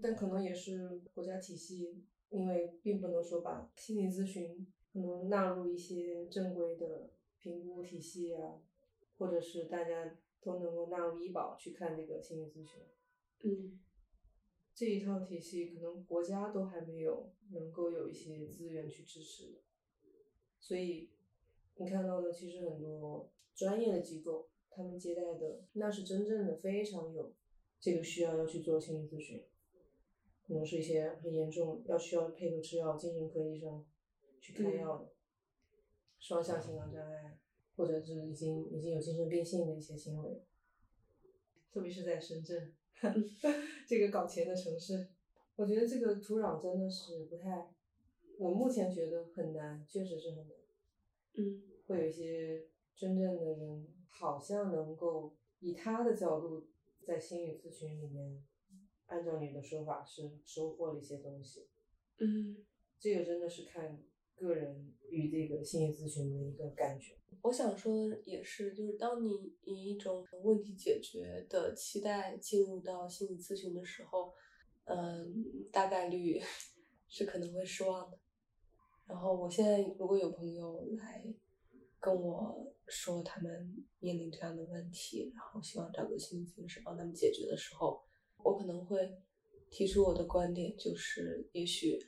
[0.02, 8.60] 但可能也是国家体系，因为并不能说把心理咨询可能纳入一些正规的评估体系啊，
[9.18, 12.82] 或者是大家都能够纳入医保去看这个心理咨询。
[13.44, 13.78] 嗯，
[14.74, 19.60] 这一套体系可能国家都还没有能够有一些资源去支持，
[20.66, 21.10] 所以
[21.76, 24.48] 你看到的其实很多专业的机构。
[24.78, 27.32] 他们接待的那是真正的非常有
[27.80, 29.42] 这个需要要去做心理咨询，
[30.46, 33.86] 可能是一些很严重要需要配合吃药精神科医生
[34.38, 35.14] 去开药的
[36.18, 37.38] 双向情感障碍，
[37.74, 40.44] 或者是已经已经有精神病性的一些行为，
[41.72, 42.74] 特别是在深圳
[43.88, 45.08] 这个搞钱的城市，
[45.54, 47.74] 我觉得这个土壤真的是不太，
[48.38, 50.56] 我目前觉得很难，确实是很难。
[51.38, 56.66] 嗯会有一些真正的人，好像能够以他的角度，
[57.06, 58.42] 在心理咨询里面，
[59.06, 61.68] 按照你的说法是收获了一些东西。
[62.18, 62.64] 嗯，
[62.98, 64.02] 这个真的是看
[64.34, 67.14] 个人与这个心理咨询的一个感觉。
[67.42, 74.34] 我想说的也是，就是当你以一种问题解决的期待进入到心理咨询的时候，
[74.86, 76.40] 嗯，大概率
[77.08, 78.18] 是可能会失望的。
[79.06, 81.24] 然后我现在如果有朋友来
[82.00, 88.02] 跟我说他们面临这样的问题，然后希望找个心理咨询师帮他们解决的时候，
[88.38, 89.16] 我可能会
[89.70, 91.98] 提出我的观点，就是也许，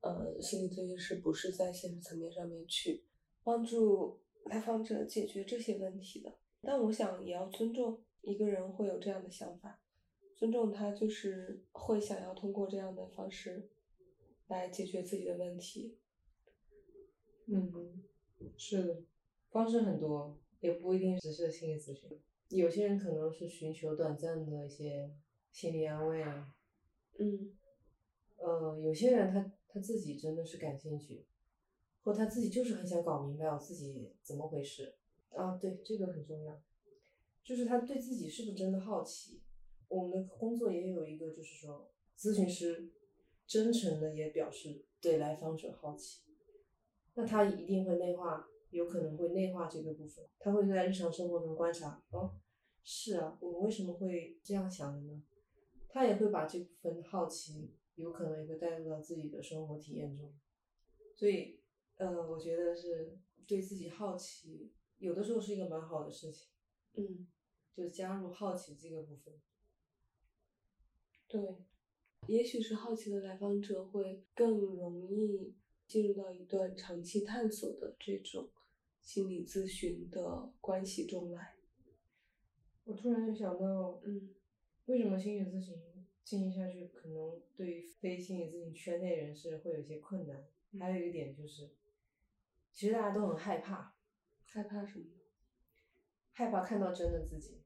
[0.00, 3.04] 呃，心理咨询师不是在现实层面上面去
[3.42, 6.34] 帮助来访者解决这些问题的。
[6.62, 9.80] 但我想也要尊重一个人会有这样的想法，
[10.36, 13.70] 尊重他就是会想要通过这样的方式
[14.48, 15.98] 来解决自己的问题。
[17.52, 18.02] 嗯，
[18.56, 19.02] 是的，
[19.50, 22.08] 方式很多，也不一定只是心理咨询。
[22.50, 25.10] 有些人可能是寻求短暂的一些
[25.50, 26.54] 心理安慰啊，
[27.18, 27.52] 嗯
[28.36, 31.24] 呃，有些人他他自己真的是感兴趣，
[32.04, 34.94] 或他自己就是很想搞明白我自己怎么回事
[35.30, 35.56] 啊。
[35.56, 36.62] 对，这个很重要，
[37.42, 39.40] 就是他对自己是不是真的好奇。
[39.88, 42.90] 我们的工作也有一个，就是说，咨询师
[43.44, 46.20] 真诚的也表示对来访者好奇，
[47.14, 52.34] 那他一定会内化，有可能会内化这个部分，他会在日常生活中观察，哦，
[52.82, 55.22] 是啊，我们为什么会这样想的呢？
[55.88, 60.32] 他也会把这部分好奇，有可能也会带入到自己的生活体验中。
[61.16, 61.60] 所以，
[61.96, 66.48] 呃，我觉得是对自己好奇，有的时候是一个蛮好的事情，
[66.94, 67.26] 嗯，
[67.74, 69.34] 就加入好奇这个部分。
[71.26, 71.40] 对，
[72.28, 75.56] 也许是好奇的来访者会更容易
[75.90, 78.48] 进入到一段长期探索的这种
[79.00, 81.56] 心理咨询的关系中来。
[82.84, 84.32] 我突然就想到，嗯
[84.86, 85.74] 为什么心理咨询
[86.22, 90.46] 进行下去，可能对于非心理咨询圈内人士会有一些困难？
[90.78, 91.70] 还有一点就是，
[92.72, 93.92] 其实大家都很害怕，
[94.44, 95.06] 害怕什么？
[96.30, 97.60] 害怕看到真的自己。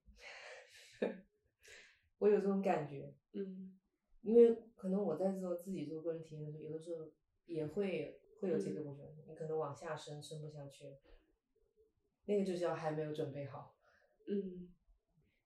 [2.17, 3.79] 我有这种感觉，嗯
[4.23, 7.11] 因为可能我在做自己做个人体验的时候，有的时候
[7.47, 10.97] 也会会有这个部分，你可能往下伸，伸不下去，
[12.27, 13.75] 那个就叫还没有准备好。
[14.27, 14.71] 嗯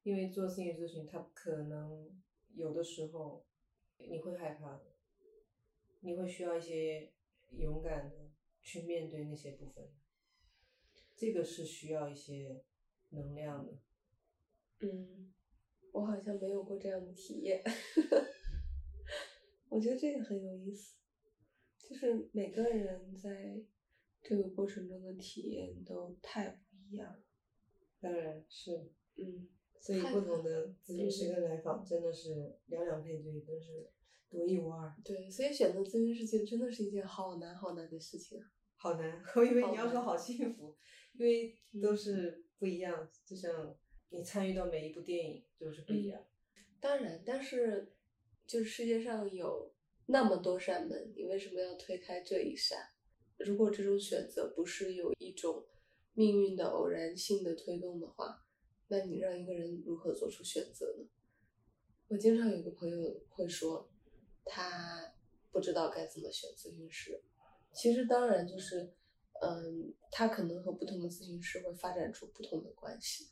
[0.04, 2.22] 因为做心理咨询，他可能
[2.54, 3.44] 有的时候
[3.98, 4.80] 你会害怕，
[6.00, 7.12] 你会需要一些
[7.50, 8.30] 勇敢的
[8.62, 9.92] 去面对那些部分，
[11.16, 12.64] 这个是需要一些
[13.11, 13.72] 能量的。
[14.80, 15.34] 嗯，
[15.92, 17.62] 我好像没有过这样的体验。
[19.68, 20.97] 我觉得这个很有意思，
[21.88, 23.59] 就是每个人在
[24.20, 27.24] 这个过程中的体验都太不一样了。
[27.98, 29.48] 当然是，嗯，
[29.81, 33.88] 所以不同的咨询师跟来访真的是两两配对，真是
[34.29, 34.94] 独一无二。
[35.03, 38.46] 对，所以选择咨询师其实真的是一件好难好难的事情啊。
[38.77, 40.77] 好难，我以为你要说好幸福，
[41.14, 43.74] 因为都是不一样，就像
[44.11, 46.22] 你参与到每一部电影都是不一样。
[46.79, 47.94] 当然，但是
[48.46, 49.74] 就是世界上有
[50.10, 52.78] 那么多扇门，你为什么要推开这一扇？
[53.36, 55.66] 如果这种选择不是有一种
[56.14, 58.42] 命运的偶然性的推动的话，
[58.88, 61.06] 那你让一个人如何做出选择呢？
[62.08, 63.90] 我经常有个朋友会说，
[64.46, 65.14] 他
[65.52, 67.22] 不知道该怎么选咨询师。
[67.74, 68.94] 其实当然就是，
[69.42, 73.28] 嗯，他可能和不同的咨询师会发展出不同的关系，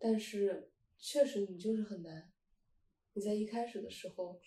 [0.00, 2.32] 但是确实你就是很难。
[3.14, 4.40] 你在一开始的时候，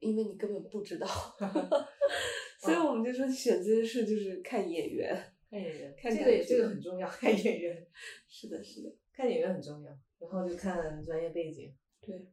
[0.00, 1.06] 因为你根本不知道，
[2.60, 5.34] 所以我们就说选咨询师就是看眼缘。
[5.50, 7.86] 看眼缘，看这个也这个很重要，看眼缘，
[8.28, 11.74] 是的，是的，看眼缘很重要，然后就看专业背景。
[12.02, 12.28] 对，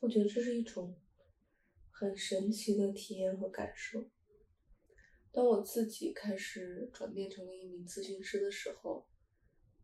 [0.00, 0.96] 我觉得这是一种
[1.92, 4.10] 很神奇的体验和感受。
[5.30, 9.06] 当我自己开始转变成了一名咨询师的时候，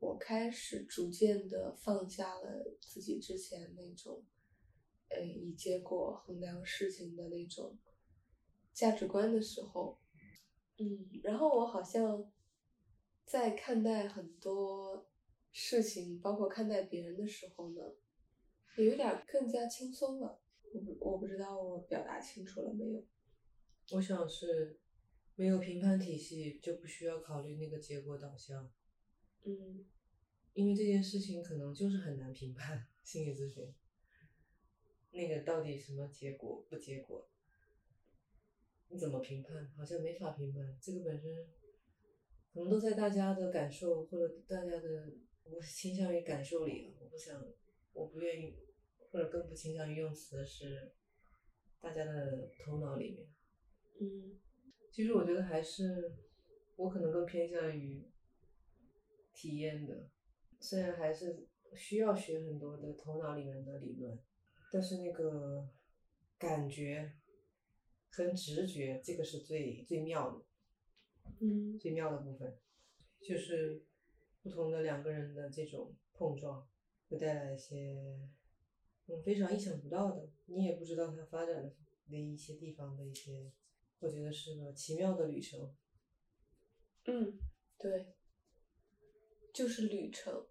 [0.00, 4.24] 我开始逐渐的放下了自己之前那种，
[5.08, 7.78] 呃，以结果衡量事情的那种
[8.72, 10.00] 价值观的时候，
[10.78, 12.30] 嗯，然后我好像
[13.24, 15.08] 在看待很多
[15.52, 17.82] 事情，包括看待别人的时候呢，
[18.76, 20.40] 也有点更加轻松了。
[20.72, 23.04] 我不我不知道我表达清楚了没有？
[23.92, 24.80] 我想是
[25.36, 28.70] 没有评判体系，就不需要考虑那个结果导向，
[29.44, 29.86] 嗯
[30.52, 32.86] 因为这件事情可能就是很难评判。
[33.02, 33.72] 心理咨询，
[35.16, 37.26] 那个到底什么结果不结果，
[38.88, 39.66] 你怎么评判？
[39.76, 40.78] 好像没法评判。
[40.80, 41.46] 这个本身
[42.52, 45.12] 可能都在大家的感受或者大家的，
[45.44, 47.42] 我倾向于感受里，我不想，
[47.94, 48.54] 我不愿意，
[49.10, 50.92] 或者更不倾向于用词是
[51.80, 53.26] 大家的头脑里面。
[54.00, 54.38] 嗯
[54.92, 56.14] 其实我觉得还是
[56.76, 58.06] 我可能更偏向于
[59.34, 60.08] 体验的，
[60.60, 64.18] 虽然还是需要学很多的头脑里面的理论，
[64.70, 65.68] 但是那个
[66.38, 67.12] 感觉
[68.10, 70.44] 跟直觉，这个是最最妙的。
[71.40, 72.56] 嗯最妙的部分，
[73.20, 73.84] 就是
[74.42, 76.66] 不同的两个人的这种碰撞，
[77.08, 77.98] 会带来一些
[79.06, 81.74] 嗯非常意想不到的，你也不知道它发展的
[82.08, 83.52] 的一些地方的一些，
[83.98, 85.74] 我觉得是个奇妙的旅程。
[87.06, 87.38] 嗯，
[87.78, 88.14] 对，
[89.52, 90.46] 就是旅程。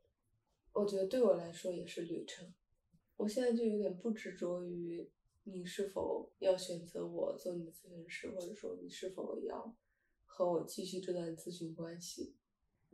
[0.73, 2.53] 我觉得对我来说也是旅程。
[3.17, 5.09] 我现在就有点不执着于
[5.43, 9.75] 你是否要选择我做你的咨询师，或者说你是否要
[10.25, 12.35] 和我继续这段咨询关系，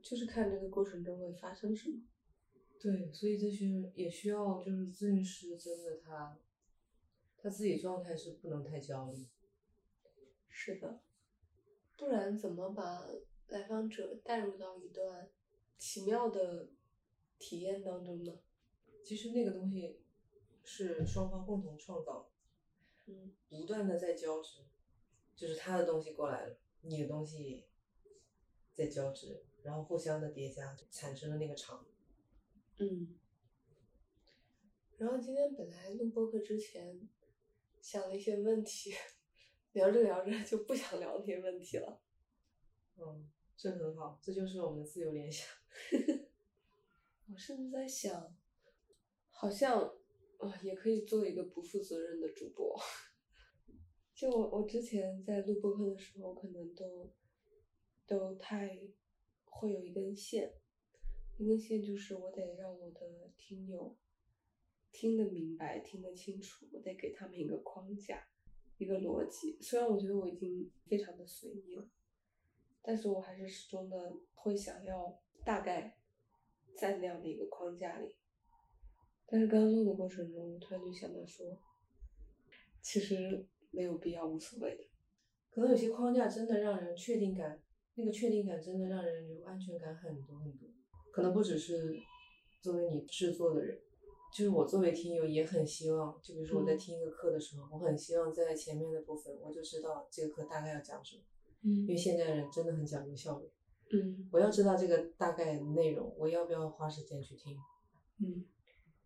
[0.03, 2.01] 就是看这个过程中会发生什么。
[2.79, 6.39] 对，所以这些也需要就是咨询师真的他
[7.37, 9.27] 他自己状态是不能太焦虑。
[10.49, 11.01] 是的，
[11.97, 13.07] 不然怎么把
[13.47, 15.29] 来访者带入到一段
[15.77, 16.69] 奇妙的
[17.39, 18.39] 体验当中呢？
[19.03, 19.99] 其实那个东西
[20.63, 22.29] 是双方共同创造。
[23.07, 24.59] 嗯不断的在交织，
[25.35, 27.65] 就是他的东西过来了，你的东西
[28.73, 31.85] 在交织，然后互相的叠加，产生了那个场。
[32.77, 33.17] 嗯。
[34.97, 37.09] 然后今天本来录播客之前
[37.81, 38.93] 想了一些问题，
[39.73, 41.99] 聊着聊着就不想聊那些问题了。
[42.97, 45.47] 嗯，这很好，这就是我们的自由联想。
[47.33, 48.35] 我甚至在想，
[49.31, 49.91] 好像
[50.41, 52.75] 啊、也可以做一个不负责任的主播。
[54.15, 57.11] 就我我之前在录播客的时候，可能都
[58.05, 58.79] 都太
[59.45, 60.51] 会有一根线，
[61.37, 63.97] 一根线就是我得让我的听友
[64.91, 68.27] 听得明白、听得清楚，我得给他们一个框架、
[68.77, 69.57] 一个逻辑。
[69.61, 71.89] 虽然我觉得我已经非常的随意了，
[72.81, 75.97] 但是我还是始终的会想要大概
[76.77, 78.15] 在那样的一个框架里。
[79.31, 81.57] 但是刚刚录的过程中，突然就想到说，
[82.81, 84.83] 其实没有必要，无所谓的。
[85.49, 87.57] 可能有些框架真的让人确定感，
[87.95, 90.67] 那个确定感真的让人有安全感很多很多。
[91.13, 91.97] 可能不只是
[92.61, 93.79] 作为你制作的人，
[94.35, 101.23] 就是我作为听友也很希望，就比如说我在嗯听一个课的时候，我很希望在前面的部分我就知道这个课大概要讲什么，
[101.63, 103.49] 嗯因为嗯现在人真的很讲究效率。
[103.93, 107.57] 嗯我要知道这个大概内容，我要不要花时间去听？
[108.19, 108.45] 嗯。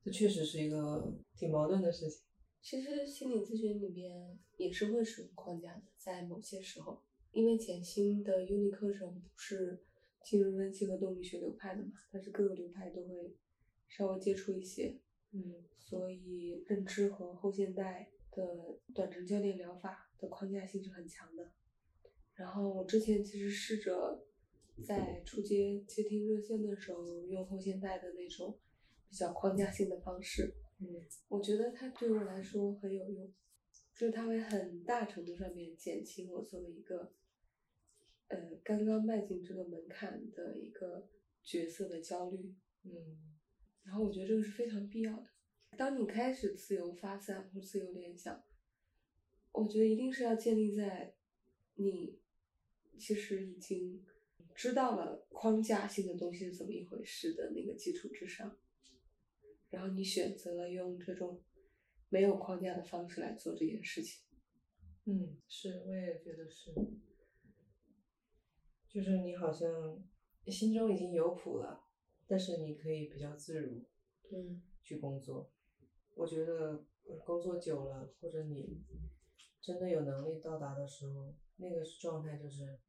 [0.05, 2.21] 这确实是一个挺矛盾的事情。
[2.61, 7.01] 其实心理咨询里面也是会使用框架的，在某些时候，
[7.31, 9.83] 因为简心的 Uni 课程不是
[10.23, 13.35] 精神分析和动力学流派的嘛，它是各个流派都会
[13.87, 14.99] 稍微接触一些，
[15.31, 21.51] 嗯所以认知和后现代的短程教练疗法的框架性是很强的。
[22.35, 24.23] 然后我之前其实试着
[24.85, 28.59] 在出接接听热线的时候，用后现代的那种
[29.09, 30.87] 比较框架性的方式，嗯
[31.27, 33.33] 我觉得它对我来说很有用，
[33.93, 37.13] 就是它会很大程度上面减轻我作为一个，
[38.27, 41.07] 呃，刚刚迈进这个门槛的一个
[41.43, 42.55] 角色的焦虑。
[42.83, 42.91] 嗯
[43.83, 45.27] 然后我觉得这个是非常必要的。
[45.77, 48.43] 当你开始自由发散或自由联想，
[49.51, 51.15] 我觉得一定是要建立在
[51.75, 52.19] 你
[52.97, 54.03] 其实已经
[54.55, 58.57] 知道了框架性的东西是怎么一回事的那个基础之上，
[59.76, 61.43] 然后你选择了用这种
[62.07, 64.23] 没有框架的方式来做这件事情。
[65.03, 66.73] 嗯，是，我也觉得是。
[68.88, 70.01] 就是你好像
[70.47, 71.84] 心中已经有谱了，
[72.26, 73.86] 但是你可以比较自如
[74.32, 75.51] 嗯去工作。
[76.13, 78.82] 我觉得呃工作久了，或者你
[79.59, 82.80] 真的有能力到达的时候，那个状态就是，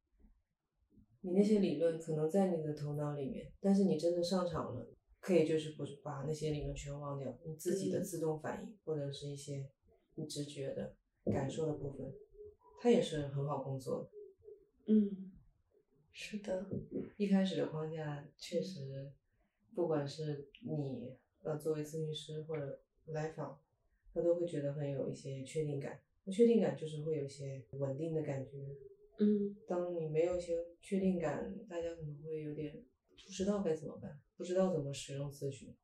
[1.22, 4.86] 你那些理论可能在你的头脑里面，但是你真的上场了，
[5.20, 9.68] 可以就是不把那些理论全忘掉，你自己的嗯自动反应、或者是一些
[10.14, 10.94] 你直觉的
[11.24, 12.12] 感受的部分，
[12.80, 14.10] 它也是很好工作的。
[14.86, 15.32] 嗯，
[16.12, 16.66] 是的，
[17.16, 19.12] 一开始的框架确实，
[19.74, 23.60] 不管是你呃作为咨询师或者来访，
[24.14, 26.00] 他都会觉得很有一些确定感。
[26.24, 28.58] 那确定感就是会有一些稳定的感觉。
[29.18, 32.84] 嗯当你没有一些确定感，大家可能会有点
[33.24, 35.74] 不知道该怎么办，不知道怎么使用咨询。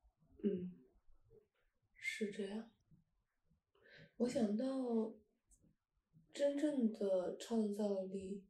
[0.42, 0.72] 嗯，
[1.94, 2.70] 是这样。
[4.18, 5.14] 我想到，
[6.32, 8.44] 真正的创造力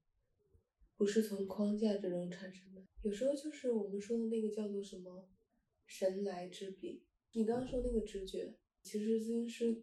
[0.96, 2.82] 不是从框架之中产生的。
[3.02, 5.28] 有时候就是我们说的那个叫做什么
[5.86, 7.04] “神来之笔”。
[7.32, 9.82] 你刚刚说那个直觉，其实咨询师，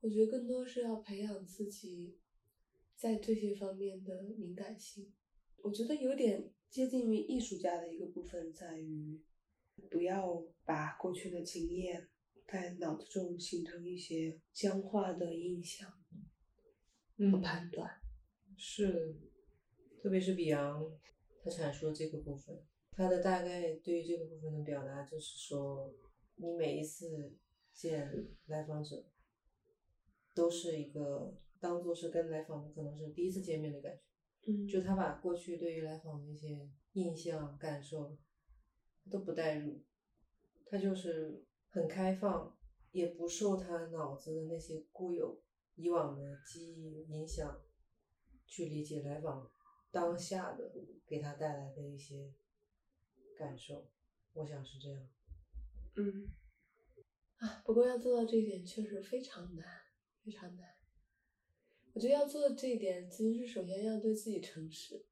[0.00, 2.18] 我觉得更多是要培养自己
[2.96, 5.12] 在这些方面的敏感性。
[5.58, 9.20] 我觉得有点接近于艺术家的一个部分，在于
[9.90, 12.08] 不要把过去的经验
[12.46, 15.90] 在脑子中形成一些僵化的印象
[17.16, 17.90] 和判断。
[18.56, 19.16] 是，
[20.02, 20.98] 特别是比昂
[21.42, 22.62] 他阐述的这个部分，
[22.92, 25.94] 他的大概对于这个部分的表达就是说，
[26.36, 27.36] 你每一次
[27.72, 28.12] 见
[28.46, 29.06] 来访者，
[30.34, 34.07] 都是一个当做是跟来访的可能是第一次见面的感觉。
[34.46, 38.16] 嗯，就他把过去对于来访的一些印象、感受
[39.10, 39.84] 都不带入，
[40.66, 42.56] 他就是很开放，
[42.92, 45.42] 也不受他脑子的那些固有
[45.74, 47.60] 以往的记忆影响，
[48.46, 49.50] 去理解来访
[49.90, 50.72] 当下的
[51.06, 52.32] 给他带来的一些
[53.36, 53.90] 感受。
[54.32, 55.08] 我想是这样。
[55.96, 56.28] 嗯，
[57.38, 59.66] 啊，不过要做到这一点确实非常难，
[60.24, 60.77] 非常难。
[61.98, 65.04] 我觉得要做的这一点，咨询师首先要对自己诚实，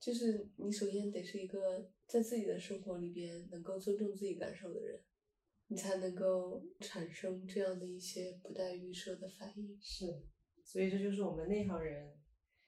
[0.00, 5.00] 就是你首先得是一个在自己的生活里边能够尊重自己感受的人，
[5.68, 9.78] 你才能够产生这样的一些不带预设的反应。
[9.80, 10.24] 是，
[10.64, 12.12] 所以这就是我们内行人，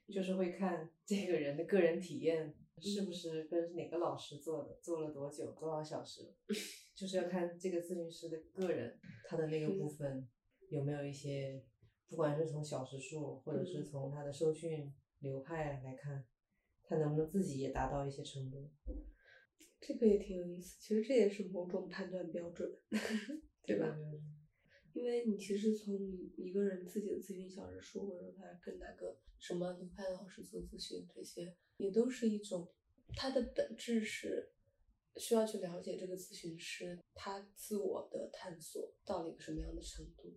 [0.06, 6.32] 就是会看这个人的个人体验是不是跟哪个老师做的，做了多久，多少小时，
[6.94, 10.24] 就是要看这个咨询师的个人他的那个部分
[10.68, 11.60] 有没有一些。
[12.08, 16.24] 不管是从小时数，或者是从他的受训流派来看，
[16.82, 18.70] 他能不能自己也达到一些程度，
[19.80, 20.78] 这个也挺有意思。
[20.80, 22.70] 其实这也是某种判断标准，
[23.66, 23.96] 对吧？
[24.92, 25.92] 因为你其实从
[26.36, 32.72] 一个人自己的咨询小时数，或者他跟哪个什么流派的老师做咨询，这些也都是一种，
[33.16, 34.52] 它的本质是
[35.16, 40.32] 需要去了解这个咨询师他自我的探索到了一个什么样的程度。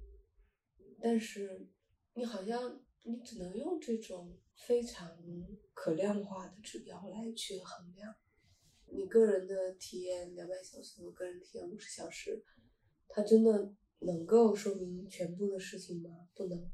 [1.02, 1.68] 但是，
[2.16, 5.18] 你好像你只能用这种非常
[5.74, 8.16] 可量化的指标来去衡量
[8.88, 12.44] 你个人的体验两百小时和个人体验五十小时，
[13.08, 16.28] 它真的能够说明全部的事情吗？
[16.34, 16.70] 不能，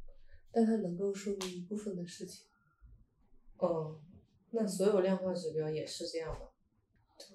[0.52, 2.46] 但它能够说明一部分的事情。
[3.58, 4.02] 哦，
[4.52, 6.52] 那所有量化指标也是这样的？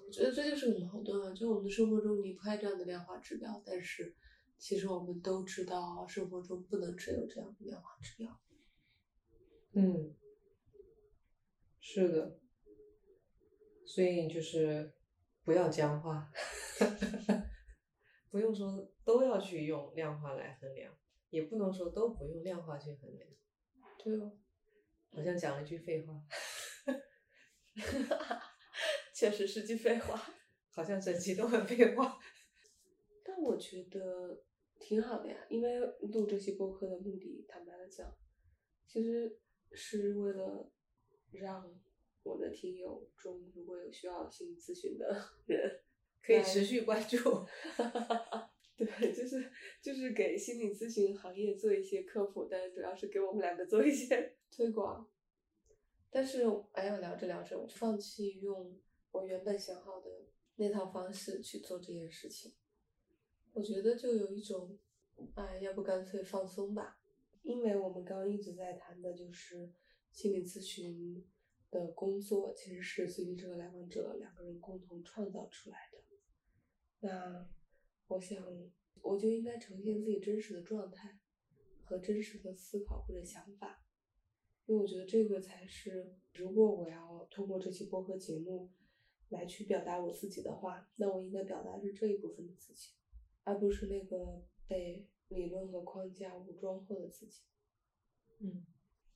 [0.05, 1.33] 我觉得这就是个矛盾啊！
[1.33, 4.15] 就我们的生活中离不开这样的量化指标，但是。
[4.59, 8.39] 其实我们都知道，生活中不能只有这样的量化指标。
[9.71, 10.13] 嗯，
[11.79, 12.39] 是的，
[13.85, 14.93] 所以就是
[15.43, 16.29] 不要僵化，
[18.29, 20.93] 不用说都要去用量化来衡量，
[21.29, 23.29] 也不能说都不用量化去衡量。
[23.97, 24.37] 对哦，
[25.11, 26.21] 好像讲了一句废话，
[29.15, 30.21] 确实是句废话，
[30.71, 32.19] 好像整期都很废话。
[33.23, 34.43] 但我觉得。
[34.79, 38.15] 挺好的呀，因为录这期播客的目的，坦白的讲，
[38.87, 39.37] 其实
[39.73, 40.71] 是为了
[41.31, 41.79] 让
[42.23, 45.05] 我的听友中如果有需要心理咨询的
[45.45, 45.81] 人，
[46.23, 47.17] 可以持续关注。
[48.77, 49.51] 对，就是
[49.81, 55.05] 就是给心理咨询行业做一些科普，但是主要是给我们两个做一些 推广。
[56.09, 58.79] 但是，哎呀，聊着聊着，我放弃用
[59.11, 60.09] 我原本想好的
[60.55, 62.53] 那套方式去做这件事情。
[63.53, 64.77] 我觉得就有一种，
[65.35, 66.97] 哎，要不干脆放松吧，
[67.41, 69.71] 因为我们刚一直在谈的就是
[70.11, 71.25] 心理咨询
[71.69, 75.99] 的工作，其实是咨询师和来访者两个人共同创造出来的。
[77.01, 77.49] 那
[78.07, 78.45] 我想，
[79.01, 81.19] 我就应该呈现自己真实的状态
[81.83, 83.83] 和真实的思考或者想法，
[84.67, 88.71] 因为我觉得这个才是，如果我要通过这期播客节目
[89.29, 92.91] 来去表达我自己的话，那我应该表达是这一部分的自己。
[93.49, 97.41] 而不是那个被理论和框架武装后的自己。
[98.39, 98.63] 嗯，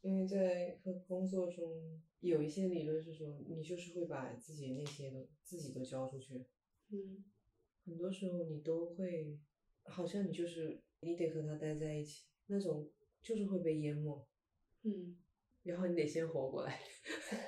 [0.02, 6.44] 因为在和工作中有一些理论是说，你就是会把自己那些都自己都交出去。
[6.90, 7.24] 嗯，
[7.86, 9.38] 很多时候你都会，
[9.84, 14.28] 好像你就是你得和他待在一起，那种就是会被淹没。
[14.82, 15.16] 嗯，
[15.62, 16.80] 然后你得先活过来，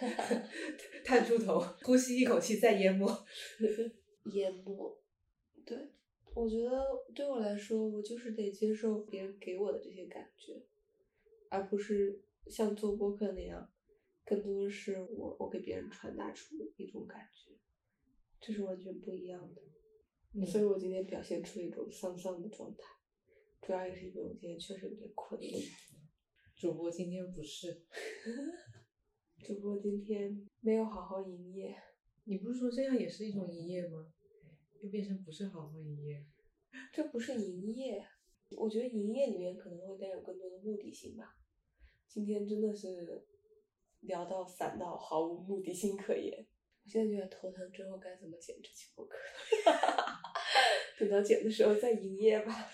[1.03, 3.07] 探出头， 呼吸一口气，再淹没。
[4.33, 5.01] 淹没，
[5.65, 5.94] 对。
[6.35, 6.69] 我觉得
[7.15, 10.61] 对我来说，我就是得接受别人给我的这些感觉，
[11.49, 13.71] 而不是像做播客那样，
[14.25, 17.57] 更多的是我我给别人传达出一种感觉，
[18.41, 20.45] 这是完全不一样的。
[20.45, 22.83] 所以我今天表现出一种丧丧的状态，
[23.61, 25.39] 主要也是因为我今天确实有点困。
[26.57, 27.85] 主播今天不是，
[29.37, 31.73] 只不过今天没有好好营业。
[32.25, 34.11] 你不是说这样也是一种营业吗？
[34.81, 36.25] 又变成不是好好营业。
[36.91, 38.05] 这不是营业，
[38.57, 41.35] 我觉得营业里面可能会带有更多的目的性吧。
[42.07, 43.25] 今天真的是
[44.01, 46.45] 聊到散到毫无目的性可言。
[46.83, 49.17] 我现在觉得头疼，之后该怎么剪这期播客？
[50.99, 52.69] 等到剪的时候再营业吧。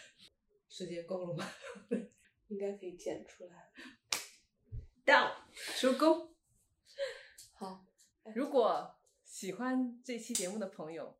[0.68, 1.50] 时间够了吗？
[2.50, 3.72] 应该可以剪出来。
[5.06, 6.34] 到收工。
[7.54, 7.86] 好，
[8.36, 11.18] 如果喜欢这期节目的朋友，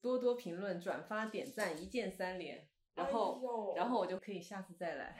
[0.00, 5.16] 多多评论、转发、点赞，一键三连，然后，然后我就可以下次再来。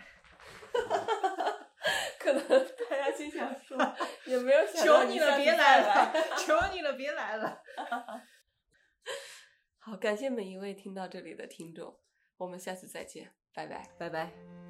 [2.19, 3.79] 可能大家心想说，
[4.27, 7.63] 也没有想 求你了，别来了，求你了，别来了。
[9.79, 11.99] 好，感谢每一位听到这里的听众，
[12.39, 14.66] 我们下次再见，拜拜，拜拜。